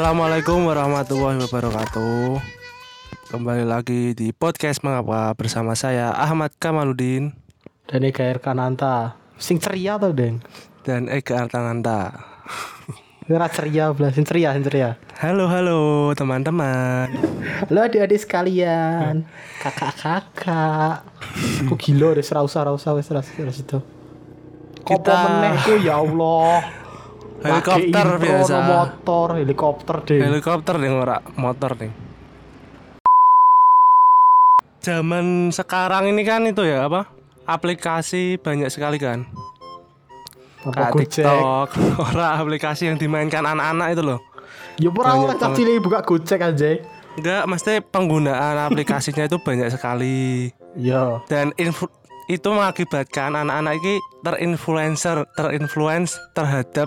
Assalamualaikum 0.00 0.64
warahmatullahi 0.64 1.36
wabarakatuh. 1.44 2.40
Kembali 3.28 3.68
lagi 3.68 4.16
di 4.16 4.32
podcast 4.32 4.80
mengapa 4.80 5.36
bersama 5.36 5.76
saya 5.76 6.08
Ahmad 6.16 6.56
Kamaludin. 6.56 7.36
Dan 7.84 8.08
Ega 8.08 8.24
Erkananta. 8.24 9.20
Sing 9.36 9.60
ceria 9.60 10.00
tuh 10.00 10.16
Deng? 10.16 10.40
Dan 10.88 11.04
Ega 11.12 11.44
Artananta. 11.44 12.16
Ora 13.28 13.44
ceria 13.52 13.92
belah 13.92 14.08
sing 14.08 14.24
ceria 14.24 14.56
sing 14.56 14.64
ceria. 14.64 14.96
Halo 15.20 15.44
halo 15.52 16.08
teman-teman. 16.16 17.12
Halo 17.68 17.84
adik-adik 17.84 18.24
sekalian. 18.24 19.28
Kakak-kakak. 19.60 21.04
Aku 21.68 21.76
gila 21.76 22.16
deh 22.16 22.24
serau 22.24 22.48
serau 22.48 22.80
serau 22.80 23.04
ras 23.04 23.28
itu 23.36 23.84
Kopo 24.80 25.04
Kita- 25.04 25.28
meneh 25.28 25.60
ku? 25.60 25.76
Ya 25.84 26.00
Allah 26.00 26.79
Helikopter 27.40 28.04
intro 28.04 28.16
biasa. 28.20 28.52
no 28.52 28.60
motor 28.68 29.28
helikopter 29.40 29.96
deh 30.04 30.20
Helikopter 30.20 30.74
nih 30.76 30.90
ora 30.92 31.16
motor 31.40 31.72
nih. 31.80 31.92
Zaman 34.80 35.52
sekarang 35.52 36.08
ini 36.08 36.24
kan 36.24 36.44
itu 36.48 36.64
ya 36.64 36.88
apa? 36.88 37.08
Aplikasi 37.44 38.40
banyak 38.40 38.68
sekali 38.72 38.96
kan. 38.96 39.28
Kayak 40.60 40.92
TikTok, 40.92 41.68
ora 42.12 42.36
aplikasi 42.36 42.92
yang 42.92 43.00
dimainkan 43.00 43.44
anak-anak 43.44 43.96
itu 43.96 44.02
loh. 44.04 44.20
Ya 44.76 44.88
pura 44.92 45.16
oleh 45.16 45.36
banget. 45.36 45.56
cilik 45.56 45.76
buka 45.80 46.00
Gojek 46.04 46.40
aja 46.40 46.80
Enggak, 47.16 47.42
mesti 47.48 47.72
penggunaan 47.84 48.56
aplikasinya 48.68 49.24
itu 49.28 49.36
banyak 49.40 49.68
sekali. 49.72 50.48
Ya 50.76 51.20
dan 51.28 51.52
influ- 51.56 51.92
itu 52.30 52.48
mengakibatkan 52.48 53.34
anak-anak 53.34 53.82
ini 53.82 53.94
terinfluencer 54.22 55.26
terinfluence 55.34 56.14
terhadap 56.30 56.86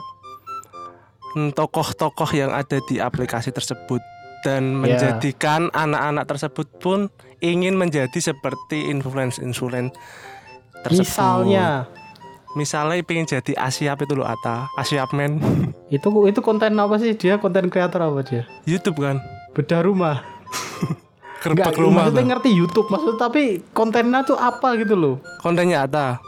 tokoh-tokoh 1.33 2.29
yang 2.31 2.51
ada 2.51 2.77
di 2.85 2.97
aplikasi 2.97 3.49
tersebut. 3.49 4.01
Dan 4.43 4.75
Ya. 4.75 4.79
menjadikan 4.99 5.71
anak-anak 5.71 6.27
tersebut 6.27 6.67
pun 6.77 7.07
ingin 7.39 7.79
menjadi 7.79 8.19
seperti 8.19 8.91
influence-influence 8.91 9.95
tersebut. 10.83 11.07
Misalnya? 11.07 11.87
Misalnya 12.53 12.99
pengen 13.01 13.25
jadi 13.25 13.55
Asiap 13.55 14.03
itu 14.03 14.13
loh 14.13 14.27
Ata, 14.27 14.67
Asiap 14.77 15.09
Man 15.15 15.39
itu 15.95 16.05
itu 16.27 16.39
konten 16.43 16.75
apa 16.75 16.99
sih? 16.99 17.15
Dia 17.15 17.39
konten 17.39 17.71
kreator 17.71 18.03
apa 18.03 18.19
dia? 18.21 18.43
YouTube 18.67 18.99
kan. 18.99 19.23
bedah 19.55 19.81
rumah. 19.81 20.21
Enggak, 21.43 21.75
rumah 21.75 22.07
maksudnya 22.07 22.35
ngerti 22.35 22.49
YouTube. 22.55 22.87
Maksud 22.87 23.15
tapi 23.19 23.63
kontennya 23.71 24.23
tuh 24.23 24.35
apa 24.39 24.75
gitu 24.79 24.95
loh? 24.95 25.15
Kontennya 25.39 25.87
Ata. 25.87 26.19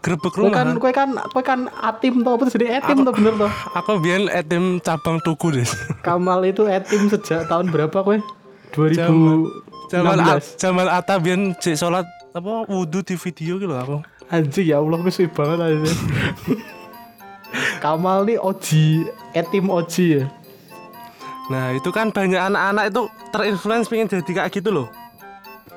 Heeh. 0.00 0.16
Gerbek 0.16 0.32
Kue 0.32 0.48
rumah. 0.48 0.64
kan, 0.64 0.68
kue 0.80 0.92
kan, 0.96 1.10
kue 1.28 1.42
kan 1.44 1.60
atim 1.84 2.24
tuh 2.24 2.32
apa 2.40 2.48
jadi 2.48 2.80
etim 2.80 3.04
tuh 3.04 3.12
bener 3.12 3.36
tuh. 3.36 3.52
Aku 3.76 4.00
biar 4.00 4.32
etim 4.32 4.80
cabang 4.80 5.20
tuku 5.20 5.60
deh. 5.60 5.68
Kamal 6.00 6.40
itu 6.48 6.64
etim 6.64 7.12
sejak 7.12 7.44
tahun 7.52 7.68
berapa 7.68 8.00
kue? 8.00 8.24
2016. 8.72 9.70
Jamal 9.90 10.22
At, 10.22 10.42
Jamal 10.56 10.88
Atta 10.88 11.18
biyen 11.18 11.52
cek 11.58 11.74
salat 11.74 12.06
apa 12.30 12.64
wudu 12.70 13.02
di 13.02 13.18
video 13.18 13.58
gitu 13.58 13.74
aku. 13.74 13.98
Anjir 14.30 14.62
ya 14.62 14.78
Allah 14.78 15.02
gue 15.02 15.10
suwi 15.10 15.26
banget 15.26 15.58
aja. 15.58 15.92
Kamal 17.82 18.22
nih 18.22 18.38
Oji, 18.38 19.10
etim 19.34 19.66
Oji 19.66 20.22
ya. 20.22 20.24
Nah, 21.50 21.74
itu 21.74 21.90
kan 21.90 22.14
banyak 22.14 22.38
anak-anak 22.38 22.94
itu 22.94 23.02
terinfluence 23.34 23.90
pengen 23.90 24.06
jadi 24.06 24.30
kayak 24.30 24.54
gitu 24.54 24.70
loh. 24.70 24.86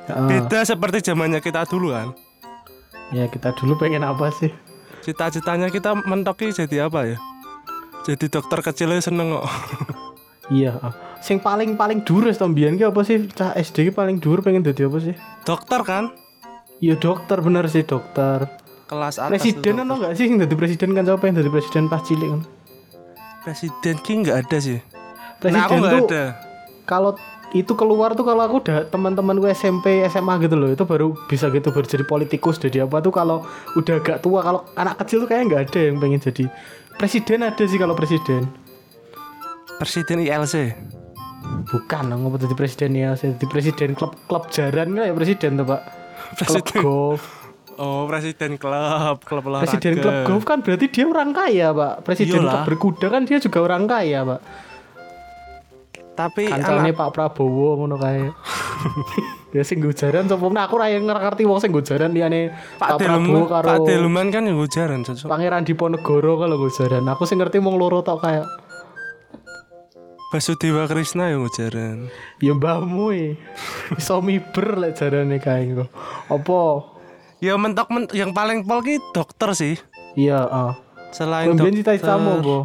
Heeh. 0.06 0.30
Beda 0.30 0.62
seperti 0.62 1.02
zamannya 1.02 1.42
kita 1.42 1.66
dulu 1.66 1.90
kan. 1.90 2.14
Ya 3.14 3.30
kita 3.30 3.54
dulu 3.54 3.78
pengen 3.78 4.02
apa 4.02 4.34
sih? 4.34 4.50
Cita-citanya 5.06 5.70
kita 5.70 5.94
mentoki 5.94 6.50
jadi 6.50 6.90
apa 6.90 7.06
ya? 7.06 7.18
Jadi 8.10 8.26
dokter 8.28 8.60
kecilnya 8.66 9.00
seneng 9.00 9.38
kok. 9.38 9.48
Iya. 10.52 10.76
ah. 10.76 10.92
Sing 11.24 11.40
paling 11.40 11.80
paling 11.80 12.04
dures 12.04 12.36
tuh 12.36 12.52
mbiyen 12.52 12.76
ki 12.76 12.84
apa 12.84 13.00
sih? 13.08 13.32
Cah 13.32 13.56
SD 13.56 13.90
ki 13.90 13.92
paling 13.96 14.20
dur 14.20 14.44
pengen 14.44 14.60
jadi 14.60 14.92
apa 14.92 15.00
sih? 15.00 15.16
dokter 15.48 15.80
kan? 15.88 16.12
Iya 16.84 17.00
dokter 17.00 17.40
bener 17.40 17.72
sih 17.72 17.88
dokter. 17.88 18.52
Kelas 18.92 19.24
atas. 19.24 19.32
Presiden 19.32 19.80
tuh 19.80 19.84
ono 19.88 19.94
nggak 20.04 20.14
sih 20.20 20.28
yang 20.28 20.44
jadi 20.44 20.56
presiden 20.60 20.92
kan 20.92 21.08
siapa 21.08 21.24
yang 21.32 21.40
jadi 21.40 21.48
presiden 21.48 21.88
pas 21.88 22.04
cilik 22.04 22.28
kan? 22.28 22.42
Presiden 23.48 23.96
ki 24.04 24.14
nggak 24.28 24.38
ada 24.44 24.58
sih. 24.60 24.80
Presiden 25.40 25.64
nah, 25.64 25.72
aku 25.72 25.76
tuh 25.80 26.02
ada. 26.12 26.24
kalau 26.84 27.12
itu 27.54 27.74
keluar 27.78 28.18
tuh 28.18 28.26
kalau 28.26 28.42
aku 28.42 28.66
udah 28.66 28.90
teman-teman 28.90 29.38
gue 29.38 29.54
SMP 29.54 30.02
SMA 30.10 30.42
gitu 30.42 30.58
loh 30.58 30.74
itu 30.74 30.84
baru 30.84 31.14
bisa 31.30 31.54
gitu 31.54 31.70
baru 31.70 31.86
jadi 31.86 32.04
politikus 32.04 32.58
jadi 32.58 32.90
apa 32.90 32.98
tuh 33.00 33.14
kalau 33.14 33.46
udah 33.78 34.02
agak 34.02 34.20
tua 34.20 34.42
kalau 34.42 34.66
anak 34.74 34.98
kecil 35.00 35.22
tuh 35.22 35.30
kayaknya 35.30 35.46
nggak 35.50 35.62
ada 35.70 35.80
yang 35.86 35.98
pengen 35.98 36.18
jadi 36.18 36.46
presiden 36.98 37.46
ada 37.46 37.64
sih 37.64 37.78
kalau 37.78 37.94
presiden 37.94 38.50
Presiden 39.74 40.22
ILC. 40.22 40.56
bukan 41.44 42.04
dong 42.08 42.24
apa 42.24 42.38
jadi 42.40 42.56
presiden 42.56 42.92
ya 42.96 43.14
jadi 43.14 43.46
presiden 43.46 43.94
klub 43.94 44.16
klub 44.26 44.48
jaran 44.48 44.96
kan 44.96 45.04
ya 45.04 45.14
presiden 45.14 45.60
tuh 45.60 45.66
pak 45.68 45.82
klub 46.40 46.64
Presiden. 46.64 46.82
golf 46.82 47.24
Oh, 47.74 48.06
presiden 48.06 48.54
klub, 48.56 49.18
klub 49.26 49.44
olahraga. 49.50 49.66
presiden 49.66 49.98
klub 49.98 50.18
golf 50.24 50.44
kan 50.46 50.62
berarti 50.62 50.88
dia 50.88 51.04
orang 51.04 51.34
kaya 51.34 51.74
pak 51.74 51.94
presiden 52.06 52.40
Iyalah. 52.40 52.64
klub 52.64 52.66
berkuda 52.70 53.08
kan 53.12 53.22
dia 53.26 53.38
juga 53.38 53.60
orang 53.60 53.84
kaya 53.86 54.20
pak 54.24 54.40
Tapi 56.14 56.46
kancane 56.46 56.94
anak 56.94 56.98
Pak 56.98 57.10
Prabowo 57.10 57.82
ngono 57.82 57.98
kae. 57.98 58.30
ya 59.58 59.62
sing 59.66 59.82
gujaran 59.82 60.30
sapa 60.30 60.46
meneh 60.46 60.64
aku 60.66 60.76
yang 60.82 61.06
ngerti 61.10 61.46
wong 61.46 61.62
sing 61.62 61.70
gujaran 61.74 62.14
liyane 62.14 62.54
Pak 62.78 62.98
Pak, 62.98 63.00
Delman, 63.02 63.26
Prabowo 63.26 63.44
karo 63.50 63.68
Pak 63.70 63.80
Delman 63.86 64.28
kan 64.30 64.44
yang 64.46 64.58
ujaran 64.62 65.02
cocok. 65.02 65.26
Pangeran 65.26 65.66
Diponegoro 65.66 66.34
kalau 66.38 66.58
gujaran. 66.62 67.04
Aku 67.10 67.26
sing 67.26 67.42
ngerti 67.42 67.58
mung 67.58 67.82
loro 67.82 68.06
tok 68.06 68.22
kayak 68.22 68.46
Basudewa 70.34 70.90
Krishna 70.90 71.30
yang 71.30 71.46
ujaran. 71.46 72.10
ya 72.42 72.58
mbahmu 72.58 73.14
e. 73.14 73.38
Iso 73.94 74.18
miber 74.18 74.82
lek 74.82 74.98
jarane 74.98 75.38
kae 75.38 75.70
engko. 75.70 75.86
Apa? 76.26 76.90
Ya 77.38 77.54
mentok 77.54 77.94
men 77.94 78.10
yang 78.18 78.34
paling 78.34 78.66
pol 78.66 78.82
ki 78.82 78.98
dokter 79.14 79.54
sih. 79.54 79.78
Iya, 80.18 80.50
heeh. 80.50 80.72
Selain 81.14 81.54
Kemudian 81.54 81.78
dokter, 81.78 82.02
cita-citamu 82.02 82.42
apa? 82.42 82.58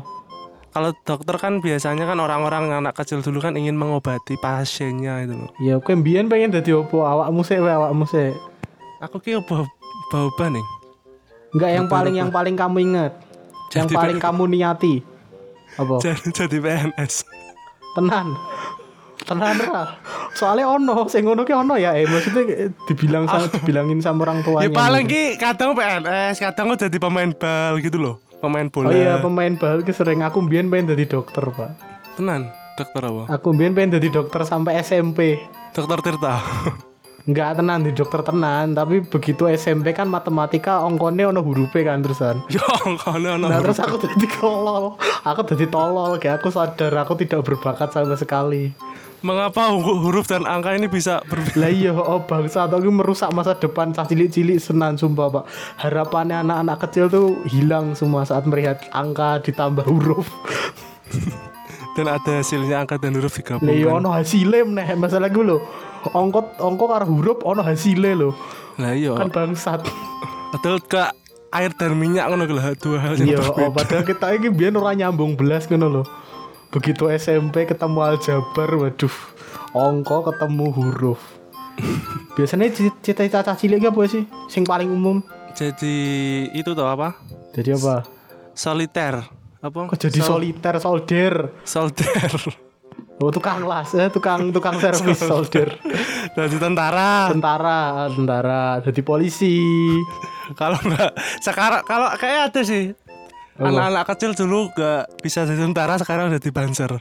Kalau 0.78 0.94
dokter 1.02 1.36
kan 1.42 1.58
biasanya 1.58 2.06
kan 2.06 2.22
orang-orang 2.22 2.70
anak 2.70 2.94
kecil 2.94 3.18
dulu 3.18 3.42
kan 3.42 3.58
ingin 3.58 3.74
mengobati 3.74 4.38
pasiennya 4.38 5.26
itu 5.26 5.34
loh. 5.34 5.50
Ya 5.58 5.74
kowe 5.82 5.90
mbiyen 5.90 6.30
pengen 6.30 6.54
dadi 6.54 6.70
apa? 6.70 6.94
Awakmu 6.94 7.42
sik 7.42 7.58
wae 7.58 7.74
awakmu 7.74 8.06
sik. 8.06 8.38
Aku 9.02 9.18
ki 9.18 9.42
bau 9.42 9.66
bau 10.14 10.46
nih. 10.46 10.62
Enggak 11.50 11.70
yang 11.74 11.86
paling 11.90 12.14
yang 12.14 12.30
paling 12.30 12.54
kamu 12.54 12.78
ingat. 12.86 13.12
Yang 13.74 13.90
Jadi 13.90 13.94
paling 13.98 14.18
kamu 14.22 14.42
niati. 14.54 14.94
Apa? 15.82 15.98
Jadi, 16.06 16.30
jadi 16.30 16.56
PNS. 16.62 17.26
tenan 17.98 18.38
tenan 19.26 19.58
lah 19.58 19.98
soalnya 20.38 20.70
ono 20.70 21.10
sing 21.10 21.26
ngono 21.26 21.42
ki 21.42 21.50
ono 21.50 21.74
ya 21.74 21.98
eh 21.98 22.06
maksudnya 22.06 22.70
dibilang 22.86 23.26
sama 23.26 23.50
dibilangin 23.50 23.98
sama 23.98 24.22
orang 24.22 24.46
tuanya 24.46 24.70
Ya 24.70 24.70
paling 24.70 25.04
ki 25.10 25.34
kadang 25.34 25.74
PNS, 25.74 26.38
kadang 26.38 26.78
jadi 26.78 26.94
pemain 27.02 27.34
bal 27.34 27.82
gitu 27.82 27.98
loh. 27.98 28.22
Pemain 28.38 28.70
bola. 28.70 28.88
oh 28.88 28.94
iya 28.94 29.18
pemain 29.18 29.50
bal 29.54 29.82
ki 29.82 29.90
sering 29.90 30.22
aku 30.22 30.38
mbien 30.40 30.70
pengen 30.70 30.94
jadi 30.94 31.10
dokter 31.10 31.42
pak 31.50 31.74
Tenan, 32.14 32.50
dokter 32.74 33.02
apa? 33.02 33.22
aku 33.28 33.50
mbien 33.50 33.74
pengen 33.74 33.98
jadi 33.98 34.08
dokter 34.14 34.42
sampai 34.42 34.78
SMP 34.80 35.42
Dokter 35.68 35.98
Tirta. 36.00 36.38
Enggak 37.28 37.60
tenan 37.60 37.84
di 37.84 37.92
dokter 37.92 38.24
tenan 38.24 38.72
tapi 38.72 39.04
begitu 39.04 39.44
SMP 39.52 39.92
kan 39.92 40.08
matematika 40.08 40.80
ongkone 40.80 41.28
ono 41.28 41.44
hurufe 41.44 41.84
kan 41.84 42.00
terusan 42.00 42.40
Yo, 42.48 42.64
kono 42.96 43.36
ono. 43.36 43.52
Nah 43.52 43.60
terus 43.60 43.76
aku 43.76 44.00
jadi 44.00 44.26
tolol 44.32 44.96
Aku 45.28 45.44
jadi 45.44 45.68
tolol 45.68 46.16
Kayak 46.16 46.40
aku 46.40 46.48
sadar 46.48 46.88
aku 46.96 47.20
tidak 47.20 47.44
berbakat 47.44 47.92
sama 47.92 48.16
sekali 48.16 48.72
Mengapa 49.18 49.70
hu- 49.70 49.98
huruf 50.00 50.24
dan 50.24 50.44
angka 50.44 50.72
ini 50.72 50.86
bisa 50.86 51.18
berbeda? 51.24 51.58
Lah 51.58 51.68
iya 51.68 51.90
oh 51.90 52.22
bangsa 52.22 52.64
atau 52.64 52.78
merusak 52.80 53.30
masa 53.30 53.52
depan 53.52 53.90
cah 53.90 54.04
cilik-cilik 54.04 54.56
senan 54.56 54.94
sumpah 54.94 55.26
pak 55.28 55.44
Harapannya 55.76 56.40
anak-anak 56.40 56.78
kecil 56.80 57.06
tuh 57.08 57.26
hilang 57.44 57.92
semua 57.92 58.22
saat 58.22 58.44
melihat 58.44 58.78
angka 58.90 59.42
ditambah 59.42 59.82
huruf 59.84 60.30
Dan 61.96 62.06
ada 62.06 62.38
hasilnya 62.38 62.78
angka 62.78 62.94
dan 62.96 63.10
huruf 63.12 63.34
Lah 63.34 63.42
iya 63.42 63.58
digabungkan. 63.58 63.98
ono 63.98 64.08
hasilnya 64.12 64.62
meneh 64.62 64.88
masalah 64.94 65.26
gue 65.26 65.42
loh 65.44 65.60
Ongkot 66.08 66.56
ongko 66.56 66.84
karo 66.86 67.04
huruf 67.04 67.38
ono 67.42 67.60
hasilnya 67.60 68.14
loh 68.14 68.38
Lah 68.76 68.94
iya. 68.94 69.12
Kan 69.12 69.28
bangsat 69.28 69.82
Betul 70.48 70.78
ke 70.80 71.02
air 71.48 71.72
dan 71.72 71.92
minyak 71.92 72.28
ngono 72.28 72.46
lah 72.46 72.70
dua 72.76 73.00
hal 73.00 73.16
yang 73.16 73.26
Iya 73.26 73.38
berbeda. 73.40 73.58
oh, 73.58 73.70
padahal 73.72 74.04
kita 74.04 74.26
ini 74.30 74.48
biar 74.48 74.72
orang 74.72 74.96
nyambung 74.96 75.32
belas 75.32 75.66
ngono 75.66 75.88
loh 75.90 76.06
Begitu 76.68 77.08
SMP 77.08 77.64
ketemu 77.64 77.98
aljabar 78.04 78.68
waduh 78.76 79.16
Ongko 79.72 80.32
ketemu 80.32 80.66
huruf 80.72 81.20
Biasanya 82.36 82.68
cita-cita 83.02 83.40
cah 83.40 83.56
cilik 83.56 83.88
apa 83.88 84.00
sih? 84.04 84.28
Sing 84.46 84.62
paling 84.62 84.92
umum 84.92 85.24
Jadi 85.56 85.96
itu 86.54 86.70
tau 86.76 86.86
apa? 86.86 87.18
Jadi 87.56 87.74
apa? 87.74 88.06
Soliter. 88.54 89.26
Apa? 89.58 89.78
Kok 89.90 89.98
jadi 89.98 90.18
Sol- 90.22 90.38
soliter 90.38 90.74
solder 90.78 91.34
solder. 91.66 92.32
Oh 93.18 93.34
tukang 93.34 93.66
las, 93.66 93.98
eh, 93.98 94.06
tukang 94.14 94.54
tukang 94.54 94.78
servis 94.82 95.18
solder. 95.18 95.74
Jadi 96.38 96.54
tentara. 96.54 97.26
Tentara, 97.26 98.06
tentara, 98.14 98.78
jadi 98.78 99.02
polisi. 99.02 99.58
Kalau 100.54 100.78
nggak 100.78 101.18
sekarang 101.42 101.82
kalau 101.82 102.14
kayak 102.14 102.54
ada 102.54 102.62
sih. 102.62 102.94
Anak-anak 103.58 104.04
kecil 104.14 104.38
dulu 104.38 104.70
gak 104.70 105.18
bisa 105.18 105.42
jadi 105.42 105.66
tentara 105.66 105.98
sekarang 105.98 106.30
udah 106.30 106.38
di 106.38 106.50
banser. 106.54 106.92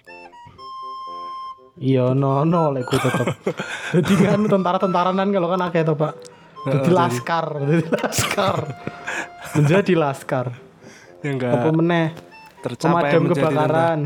Iya 1.77 2.17
no 2.17 2.41
no 2.41 2.73
lek 2.73 2.89
ku 2.89 2.97
tetep. 2.97 3.27
Dadi 3.93 4.13
kan 4.17 4.41
tentara-tentaranan 4.49 5.29
kalau 5.29 5.47
kan 5.53 5.61
akeh 5.69 5.85
to, 5.85 5.93
Pak. 5.93 6.13
Dadi 6.65 6.89
laskar, 6.89 7.45
dadi 7.69 7.85
laskar. 7.85 8.57
Menjadi 9.53 9.93
laskar. 9.93 10.45
Ya 11.21 11.29
enggak 11.29 11.53
Apa 11.53 11.69
meneh? 11.69 12.07
tercapai 12.57 13.13
Pemadam 13.13 13.23
kebakaran. 13.29 13.99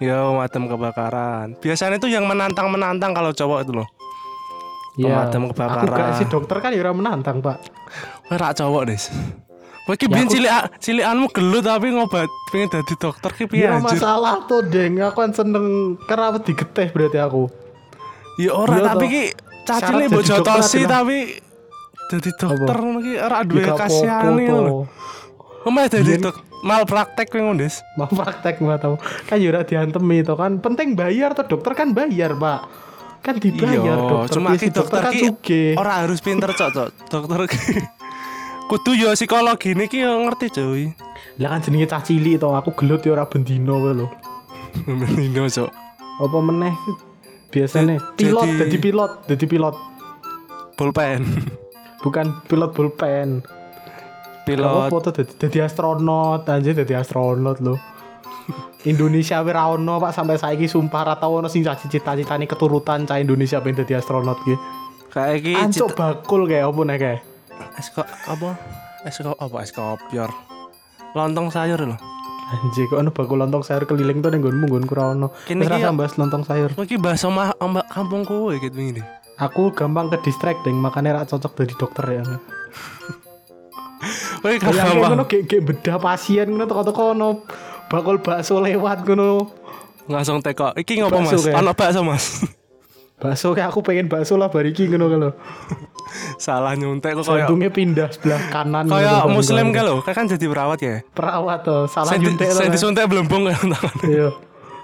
Ya, 0.00 0.16
pemadam 0.24 0.64
kebakaran. 0.72 1.46
Biasanya 1.60 2.00
itu 2.00 2.08
yang 2.08 2.24
menantang-menantang 2.24 3.12
kalau 3.12 3.36
cowok 3.36 3.68
itu 3.68 3.72
loh. 3.76 3.88
Iya. 4.96 5.28
Pemadam 5.28 5.42
Aku 5.44 5.50
kebakaran. 5.52 5.92
gak 5.92 6.16
sih 6.16 6.26
dokter 6.32 6.56
kan 6.64 6.72
ya 6.72 6.80
ora 6.80 6.96
menantang, 6.96 7.44
Pak. 7.44 7.60
Rak 8.32 8.56
cowok, 8.56 8.88
Des. 8.88 9.12
Kowe 9.82 9.96
Ya, 9.96 10.06
aku- 10.06 10.30
cilik 10.30 10.52
cilikanmu 10.78 11.26
gelut 11.30 11.64
tapi 11.64 11.88
ngobat 11.90 12.28
pengen 12.46 12.68
dadi 12.70 12.94
dokter 12.94 13.30
ki 13.32 13.44
piye 13.44 13.64
Ya 13.64 13.74
anjir? 13.74 13.96
masalah 13.96 14.44
tuh, 14.44 14.62
Deng. 14.62 15.00
Aku 15.00 15.18
kan 15.18 15.32
seneng 15.32 15.66
kerawat 16.00 16.42
digeteh 16.42 16.88
berarti 16.88 17.18
aku. 17.18 17.50
Ya 18.36 18.54
ora 18.54 18.72
Iya 18.72 18.82
tapi 18.86 19.04
ki 19.06 19.22
cacile 19.62 20.04
mbok 20.06 20.20
jadi 20.20 20.30
dokter 20.32 20.52
jotosi 20.56 20.80
tapi 20.84 21.16
dadi 22.06 22.30
dokter 22.32 22.76
ngono 22.76 22.98
ki 23.00 23.12
ora 23.18 23.38
duwe 23.42 23.60
Ya 23.60 23.74
kasihane 23.74 24.42
ngono. 24.46 24.74
Omah 25.62 25.84
dadi 25.86 26.06
Biyen- 26.06 26.22
dok 26.22 26.36
mal 26.60 26.82
praktek 26.84 27.26
kowe 27.26 27.40
ngono, 27.40 27.58
Des. 27.58 27.76
Mau 27.94 28.06
praktek 28.06 28.54
nggak 28.56 28.78
tahu. 28.78 28.94
Kan 29.26 29.36
ya 29.36 29.48
ora 29.48 29.60
diantemi 29.62 30.22
to 30.22 30.34
kan. 30.34 30.52
Penting 30.56 30.94
bayar 30.94 31.32
tuh 31.32 31.48
dokter 31.48 31.72
kan 31.74 31.90
bayar, 31.90 32.32
Pak. 32.32 32.60
Kan 33.20 33.36
dibayar 33.36 33.74
Iya, 33.76 33.94
dokter. 33.98 34.32
cuma 34.34 34.54
ki 34.54 34.68
dokter 34.70 35.00
kan 35.02 35.12
ki 35.36 35.62
ora 35.74 35.92
harus 35.98 36.20
pinter 36.20 36.48
cok, 36.50 36.68
cok. 36.70 36.88
Dokter 37.06 37.40
ki 37.48 37.64
kudu 38.70 38.94
yo 38.94 39.10
psikologi 39.10 39.74
niki 39.74 39.98
yo 40.06 40.14
ngerti 40.22 40.46
cuy. 40.54 40.94
Lah 41.42 41.50
kan 41.50 41.60
jenenge 41.66 41.90
cah 41.90 41.98
cilik 41.98 42.38
to, 42.38 42.54
aku 42.54 42.70
gelut 42.78 43.02
ya 43.02 43.18
ora 43.18 43.26
bendino 43.26 43.82
kowe 43.82 43.90
lho. 43.90 44.06
Mendino 44.86 45.50
cok. 45.50 45.70
Apa 46.22 46.38
meneh 46.38 46.70
biasanya 47.50 47.98
pilot 48.14 48.46
Jadi- 48.46 48.58
jadi 48.62 48.76
pilot, 48.78 49.12
jadi 49.26 49.44
pilot. 49.50 49.74
Pulpen. 50.78 51.20
Bukan 52.06 52.46
pilot 52.46 52.70
bulpen. 52.72 53.42
Pilot. 54.46 54.88
Apa 54.88 54.96
tuh 55.02 55.12
dadi 55.26 55.58
astronot, 55.58 56.46
anjir 56.46 56.78
dadi 56.78 56.94
astronot 56.94 57.58
lho. 57.58 57.74
Indonesia 58.90 59.42
wis 59.44 59.52
ra 59.52 59.68
ono 59.68 60.00
Pak 60.00 60.14
sampai 60.14 60.40
saiki 60.40 60.64
sumpah 60.64 61.02
ra 61.04 61.14
tau 61.18 61.42
ono 61.42 61.50
sing 61.50 61.60
cita-citane 61.66 62.46
keturutan 62.48 63.04
cah 63.04 63.20
Indonesia 63.20 63.58
pengen 63.60 63.82
dadi 63.82 63.98
astronot 63.98 64.38
ki. 64.46 64.54
Kayak 65.10 65.32
iki 65.42 65.52
Ancuk 65.58 65.90
cita- 65.90 65.98
bakul 65.98 66.46
kayak 66.46 66.70
apa 66.70 66.80
nek 66.86 66.98
kayak. 67.02 67.20
Esko 67.76 68.02
apa? 68.04 68.56
Esko 69.02 69.32
apa 69.34 69.56
es 69.60 69.70
kopior. 69.70 70.30
Lontong 71.12 71.50
sayur 71.50 71.80
loh. 71.80 71.98
Anjir 72.50 72.90
kok 72.90 72.98
ono 72.98 73.14
bakul 73.14 73.38
lontong 73.38 73.62
sayur 73.62 73.86
keliling 73.86 74.18
tuh 74.18 74.30
ning 74.30 74.42
nggonmu 74.42 74.66
nggonku 74.66 74.92
ra 74.92 75.14
ono. 75.14 75.30
Kene 75.46 75.62
Wis 75.62 75.70
iki 75.70 75.74
rasa 75.78 75.94
bahas 75.94 76.14
lontong 76.14 76.42
sayur. 76.42 76.70
Iki 76.74 76.96
bahasa 76.98 77.30
omah 77.30 77.54
ombak 77.58 77.86
kampung 77.88 78.22
kowe 78.22 78.50
gitu 78.52 78.74
ini. 78.74 79.02
Aku 79.38 79.70
gampang 79.70 80.10
ke 80.10 80.20
distract 80.20 80.60
deng 80.62 80.76
makanya 80.76 81.16
ra 81.16 81.22
cocok 81.24 81.54
jadi 81.56 81.74
dokter 81.74 82.04
ya. 82.10 82.22
Kowe 84.40 84.50
Kayak 84.50 84.60
kayak 84.62 84.76
gampang. 84.82 85.10
ngono 85.12 85.24
kayak 85.28 85.62
bedah 85.62 85.96
pasien 86.00 86.46
ngono 86.48 86.64
teko-teko 86.64 87.02
ono 87.12 87.28
bakul 87.86 88.16
bakso 88.18 88.58
lewat 88.58 89.04
ngono. 89.04 89.46
Langsung 90.08 90.40
teko. 90.40 90.72
Iki 90.74 91.04
ngopo 91.04 91.20
Mas? 91.22 91.44
Ono 91.46 91.70
bakso 91.70 92.00
Mas. 92.02 92.24
Bakso 93.20 93.52
kayak 93.52 93.70
aku 93.70 93.84
pengen 93.84 94.08
bakso 94.08 94.34
lah 94.34 94.48
bariki 94.48 94.88
ngono 94.88 95.06
kalau. 95.06 95.30
Salah 96.44 96.74
nyuntek 96.74 97.16
kok 97.16 97.24
kayak 97.24 97.46
Jantungnya 97.46 97.70
pindah 97.70 98.08
sebelah 98.10 98.40
kanan. 98.50 98.84
kayak 98.86 99.12
ngono, 99.24 99.34
muslim 99.34 99.66
baru- 99.70 99.76
kan 99.76 99.84
lo, 99.84 99.94
kan 100.02 100.24
jadi 100.26 100.46
perawat 100.46 100.78
ya. 100.80 100.96
Perawat 101.10 101.58
tuh, 101.62 101.82
salah 101.86 102.10
Saya 102.10 102.18
nyuntik 102.20 102.46
saya 102.50 102.68
disuntik 102.68 103.06
belembung 103.06 103.46
kan 103.46 103.70
tangan. 103.70 103.96
Iya. 104.04 104.28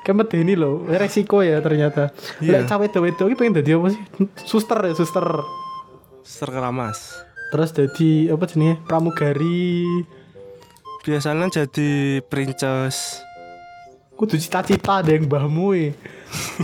Kayak 0.02 0.16
medeni 0.22 0.54
loh, 0.54 0.86
resiko 0.86 1.42
ya 1.42 1.58
ternyata. 1.58 2.14
Iya. 2.38 2.62
Lek 2.62 2.70
cawe 2.70 2.86
wedo 3.02 3.24
iki 3.26 3.34
pengen 3.34 3.58
dadi 3.58 3.74
apa 3.74 3.90
sih? 3.90 4.02
Suster 4.46 4.78
ya, 4.78 4.94
suster. 4.94 5.26
Suster 6.22 6.48
keramas. 6.48 6.98
Terus 7.50 7.70
jadi 7.74 8.30
apa 8.30 8.46
jenenge? 8.46 8.78
Pramugari. 8.86 10.02
Biasanya 11.02 11.50
jadi 11.50 12.22
princess. 12.26 13.25
Kudu 14.16 14.40
cita-cita 14.40 15.04
ada 15.04 15.12
yang 15.12 15.28
mbahmu 15.28 15.76
e. 15.76 15.92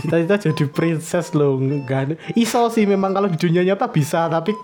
Cita-cita 0.01 0.49
jadi 0.49 0.65
princess 0.65 1.37
loh, 1.37 1.61
enggak. 1.61 2.17
Iso 2.33 2.65
sih 2.73 2.89
memang 2.89 3.13
kalau 3.13 3.29
di 3.29 3.37
dunia 3.37 3.61
nyata 3.61 3.93
bisa, 3.93 4.25
tapi 4.25 4.57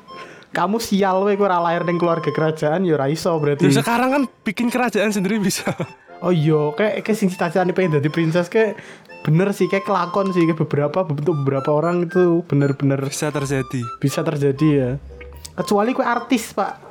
kamu 0.50 0.82
sial 0.82 1.22
we 1.22 1.38
ora 1.38 1.62
lahir 1.62 1.86
ning 1.86 2.02
keluarga 2.02 2.34
kerajaan 2.34 2.82
ya 2.90 2.98
iso 3.06 3.30
berarti. 3.38 3.70
Ya 3.70 3.86
sekarang 3.86 4.10
kan 4.10 4.24
bikin 4.42 4.74
kerajaan 4.74 5.14
sendiri 5.14 5.38
bisa. 5.38 5.70
Oh 6.20 6.34
iya, 6.34 6.74
kayak 6.76 7.06
kayak 7.06 7.16
sing 7.16 7.30
cita-citane 7.30 7.72
pengen 7.72 8.02
jadi 8.02 8.10
princess 8.12 8.50
kayak 8.52 8.76
bener 9.24 9.54
sih 9.54 9.70
kayak 9.70 9.86
kelakon 9.86 10.34
sih 10.34 10.44
kayak 10.50 10.60
beberapa 10.66 11.06
bentuk 11.06 11.32
beberapa 11.46 11.70
orang 11.76 12.10
itu 12.10 12.42
bener-bener 12.44 13.00
bisa 13.06 13.30
terjadi. 13.30 13.82
bisa 14.02 14.20
terjadi 14.26 14.68
ya. 14.68 14.92
Kecuali 15.56 15.96
kue 15.96 16.04
artis 16.04 16.52
pak, 16.52 16.90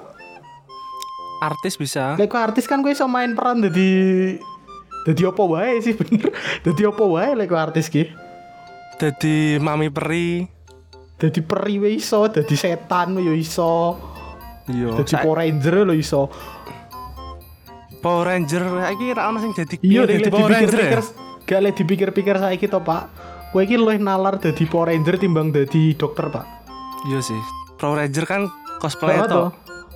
Artis 1.39 1.79
bisa. 1.79 2.19
Lek 2.19 2.31
kue 2.31 2.41
artis 2.41 2.67
kan 2.67 2.83
kue 2.83 2.93
iso 2.93 3.07
main 3.07 3.35
peran 3.37 3.63
jadi 3.63 3.91
jadi 5.09 5.33
apa 5.33 5.41
wae 5.41 5.81
sih 5.81 5.97
bener, 5.97 6.29
jadi 6.61 6.93
apa 6.93 7.03
wae 7.03 7.33
lek 7.33 7.49
artis 7.51 7.89
ki. 7.89 8.13
Jadi 9.01 9.57
mami 9.57 9.89
peri. 9.89 10.45
Jadi 11.19 11.41
peri 11.43 11.81
we 11.81 11.97
iso, 11.97 12.29
jadi 12.29 12.55
setan 12.55 13.19
yo 13.19 13.35
iso, 13.35 13.99
Iya. 14.71 15.01
jadi 15.03 15.25
Power 15.25 15.43
Ranger 15.43 15.75
lo 15.83 15.95
iso. 15.97 16.31
Power 17.99 18.31
Ranger 18.31 18.63
iki 18.95 19.11
ra 19.11 19.27
ono 19.27 19.43
sing 19.43 19.51
jadi 19.51 19.75
Iya, 19.83 20.07
jadi 20.07 20.31
Power 20.31 20.47
Ranger. 20.47 21.03
gak 21.43 21.61
lek 21.65 21.75
dipikir-pikir 21.75 22.37
saiki 22.37 22.69
to 22.69 22.79
pak. 22.79 23.09
Kue 23.51 23.65
iki 23.65 23.81
luwih 23.81 23.99
nalar 23.99 24.37
jadi 24.39 24.63
Power 24.69 24.93
Ranger 24.93 25.17
timbang 25.19 25.51
jadi 25.51 25.97
dokter 25.97 26.29
pak. 26.31 26.45
Iya 27.11 27.19
sih. 27.19 27.41
Power 27.81 27.99
Ranger 27.99 28.25
kan 28.29 28.47
cosplay 28.79 29.19
toh? 29.27 29.51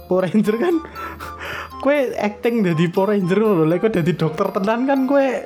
Power 0.08 0.26
Ranger 0.26 0.56
kan 0.58 0.74
kue 1.82 2.14
acting 2.14 2.62
jadi 2.62 2.84
Power 2.88 3.10
Ranger 3.12 3.38
loh, 3.38 3.66
lek 3.66 3.82
kue 3.82 3.90
jadi 3.90 4.12
dokter 4.14 4.46
tenan 4.54 4.86
kan 4.86 5.04
kue 5.04 5.42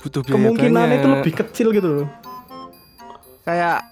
Butuh 0.00 0.22
biaya 0.22 0.32
kemungkinan 0.32 0.86
banyak. 0.86 0.96
itu 0.96 1.06
lebih 1.10 1.32
kecil 1.36 1.66
gitu 1.74 1.88
loh. 1.90 2.06
kayak 3.42 3.82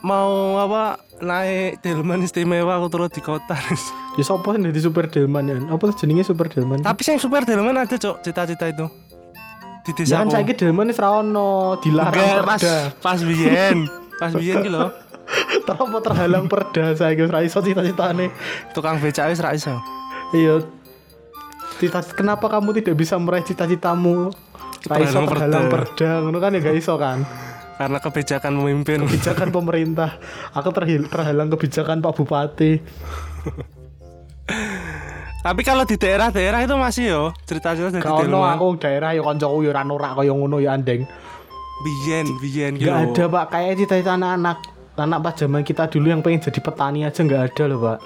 mau 0.00 0.56
apa 0.58 0.96
naik 1.20 1.78
delman 1.78 2.18
istimewa 2.20 2.74
aku 2.74 2.88
turun 2.88 3.06
di 3.06 3.20
kota. 3.20 3.54
Ya 4.12 4.28
sopo 4.28 4.52
sing 4.52 4.60
jadi 4.60 4.76
super 4.76 5.08
delman 5.08 5.48
ya? 5.48 5.56
Apa 5.72 5.88
jenenge 5.96 6.20
super 6.22 6.44
delman? 6.44 6.84
Tapi 6.84 7.00
yang 7.00 7.16
super 7.16 7.48
delman 7.48 7.72
ada 7.72 7.96
cok 7.96 8.20
cita-cita 8.20 8.68
itu 8.68 8.84
di 9.82 9.90
Ya 9.90 9.96
desa 9.96 10.14
kan 10.20 10.28
saiki 10.28 10.52
delman 10.52 10.86
wis 10.86 11.00
ra 11.00 11.16
ono, 11.16 11.80
dilarang 11.80 12.12
Enggak, 12.14 12.44
pas 12.44 12.60
pas 13.00 13.18
biyen 13.18 13.88
pas 14.14 14.30
biyen 14.30 14.60
gitu 14.60 14.68
loh 14.70 14.92
Terapa 15.66 15.98
terhalang 15.98 16.44
perda 16.44 16.92
saiki 16.92 17.24
wis 17.24 17.32
ra 17.32 17.40
iso 17.40 17.58
cita-citane. 17.58 18.28
tukang 18.70 19.00
becak 19.00 19.32
wis 19.32 19.40
ra 19.40 19.56
iso 19.56 19.74
Iya. 20.32 20.64
Cita 21.76 22.00
kenapa 22.10 22.48
kamu 22.48 22.72
tidak 22.74 22.96
bisa 22.96 23.16
meraih 23.16 23.42
cita-citamu? 23.42 24.32
Ra 24.82 24.96
iso 24.98 25.14
Terhalang 25.14 25.26
terhalang 25.28 25.66
perda. 25.68 26.10
ngono 26.20 26.38
kan 26.38 26.50
ya 26.50 26.60
gak 26.60 26.74
iso 26.74 26.94
kan? 26.96 27.22
karena 27.72 27.98
kebijakan 27.98 28.52
memimpin 28.54 29.02
Kebijakan 29.02 29.48
pemerintah. 29.56 30.14
Aku 30.52 30.70
terhil- 30.70 31.08
terhalang 31.08 31.48
kebijakan 31.48 31.98
Pak 31.98 32.12
Bupati. 32.14 32.72
tapi 35.42 35.60
kalau 35.60 35.82
di 35.82 35.96
daerah-daerah 35.96 36.62
itu 36.62 36.74
masih 36.76 37.04
yo 37.08 37.22
cerita-cerita 37.42 37.90
dari 37.92 38.04
Kau 38.04 38.22
no 38.24 38.42
aku 38.42 38.78
daerah 38.78 39.10
ya 39.10 39.20
kancaku 39.20 39.66
ya 39.66 39.70
ora 39.70 39.82
norak 39.82 40.14
kaya 40.14 40.30
ngono 40.30 40.56
ya 40.56 40.70
andeng. 40.72 41.02
biyen 41.82 42.26
biyen 42.38 42.72
gitu 42.76 42.86
Gak 42.86 42.98
ada 43.10 43.24
pak 43.28 43.44
kayak 43.50 43.74
cita-cita 43.76 44.14
anak-anak 44.14 44.58
anak 44.94 45.18
pas 45.20 45.34
zaman 45.34 45.62
kita 45.62 45.90
dulu 45.90 46.06
yang 46.06 46.22
pengen 46.22 46.38
jadi 46.40 46.60
petani 46.60 47.02
aja 47.02 47.20
nggak 47.20 47.42
ada 47.48 47.62
loh 47.66 47.78
pak. 47.80 47.98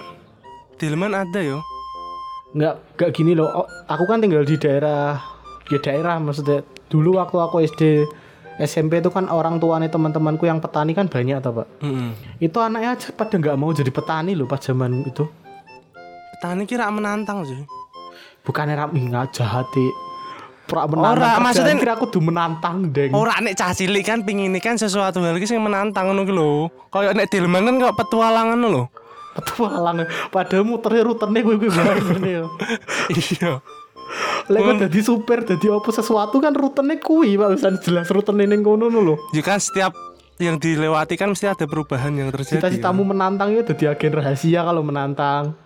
delman 0.74 1.12
ada 1.12 1.40
yo 1.42 1.60
Nggak 2.54 2.74
nggak 2.94 3.10
gini 3.10 3.32
loh. 3.32 3.48
Oh, 3.48 3.66
aku 3.86 4.04
kan 4.04 4.20
tinggal 4.20 4.42
di 4.42 4.54
daerah 4.54 5.18
ya 5.66 5.78
daerah 5.78 6.20
maksudnya 6.20 6.62
dulu 6.86 7.18
waktu 7.18 7.36
aku 7.36 7.56
SD 7.64 7.82
SMP 8.56 8.98
itu 8.98 9.10
kan 9.10 9.28
orang 9.28 9.58
tuanya 9.58 9.86
teman-temanku 9.86 10.44
yang 10.44 10.62
petani 10.62 10.92
kan 10.92 11.06
banyak 11.06 11.40
tuh 11.40 11.52
pak. 11.54 11.66
Mm-mm. 11.82 12.14
Itu 12.38 12.58
anaknya 12.58 12.94
aja 12.94 13.08
pada 13.12 13.36
nggak 13.36 13.56
mau 13.56 13.68
jadi 13.70 13.90
petani 13.90 14.32
loh 14.32 14.46
pas 14.46 14.58
zaman 14.58 15.02
itu. 15.02 15.26
petani 16.32 16.68
kira 16.68 16.92
menantang 16.92 17.48
sih 17.48 17.56
Bukan 18.44 18.68
era 18.68 18.84
nggak 18.86 19.32
jahat 19.32 19.66
sih. 19.72 19.88
Pra 20.66 20.82
Ora, 20.82 20.90
menantang 20.90 21.42
maksudnya- 21.42 21.72
kerjaan, 21.72 21.78
kira 21.78 21.92
aku 21.94 22.06
tuh 22.08 22.20
menantang 22.20 22.76
deng. 22.90 23.10
Ora 23.12 23.38
nek 23.38 23.54
cah 23.54 23.70
cilik 23.70 24.02
kan 24.02 24.20
pingin 24.20 24.50
kan 24.58 24.74
sesuatu 24.74 25.18
hal 25.18 25.36
iki 25.36 25.46
sing 25.46 25.58
menantang 25.58 26.08
ngono 26.08 26.22
ki 26.22 26.32
lho. 26.32 26.66
Kayak 26.90 27.14
nek 27.14 27.26
delman 27.28 27.62
kan 27.62 27.74
kok 27.78 27.96
petualangan 27.96 28.58
lho. 28.58 28.84
Petualang 29.36 30.08
padahal 30.32 30.64
muternya 30.64 31.04
rutenya 31.04 31.40
gue 31.44 31.56
gue 31.60 31.70
ngene 31.70 32.30
ya. 32.32 32.44
Iya. 33.12 33.52
Lek 34.46 34.60
kok 34.62 34.74
dadi 34.86 35.00
supir, 35.02 35.42
dadi 35.42 35.66
apa 35.66 35.90
sesuatu 35.90 36.38
kan 36.38 36.54
rutenya 36.54 36.96
kuwi, 37.02 37.34
Pak. 37.34 37.48
Bisa 37.58 37.68
jelas 37.82 38.08
rutenya 38.08 38.46
ning 38.46 38.62
kono 38.62 38.88
lho. 38.88 39.18
Ya 39.34 39.42
kan 39.42 39.58
setiap 39.58 39.92
yang 40.36 40.60
dilewati 40.60 41.16
kan 41.16 41.32
mesti 41.32 41.48
ada 41.48 41.64
perubahan 41.64 42.12
yang 42.14 42.28
terjadi. 42.30 42.60
Cita-citamu 42.60 43.02
menantang 43.02 43.56
ya 43.56 43.64
dadi 43.64 43.84
agen 43.88 44.12
rahasia 44.14 44.60
kalau 44.62 44.84
menantang. 44.84 45.56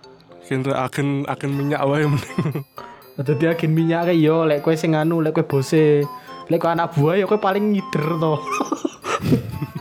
Kan 0.46 0.66
agen 0.66 1.28
agen 1.30 1.50
minyak 1.54 1.82
wae 1.86 2.06
mending. 2.06 2.66
Dadi 3.20 3.44
agen 3.52 3.76
minyak 3.76 4.08
kayak 4.08 4.16
yo 4.16 4.48
lek 4.48 4.64
kowe 4.64 4.72
sing 4.72 4.96
anu, 4.96 5.20
lek 5.20 5.36
kowe 5.36 5.44
bose, 5.44 6.08
lek 6.48 6.56
kowe 6.56 6.72
anak 6.72 6.96
buah 6.96 7.20
ya 7.20 7.28
kowe 7.28 7.36
paling 7.36 7.76
ngider 7.76 8.16
to. 8.16 8.34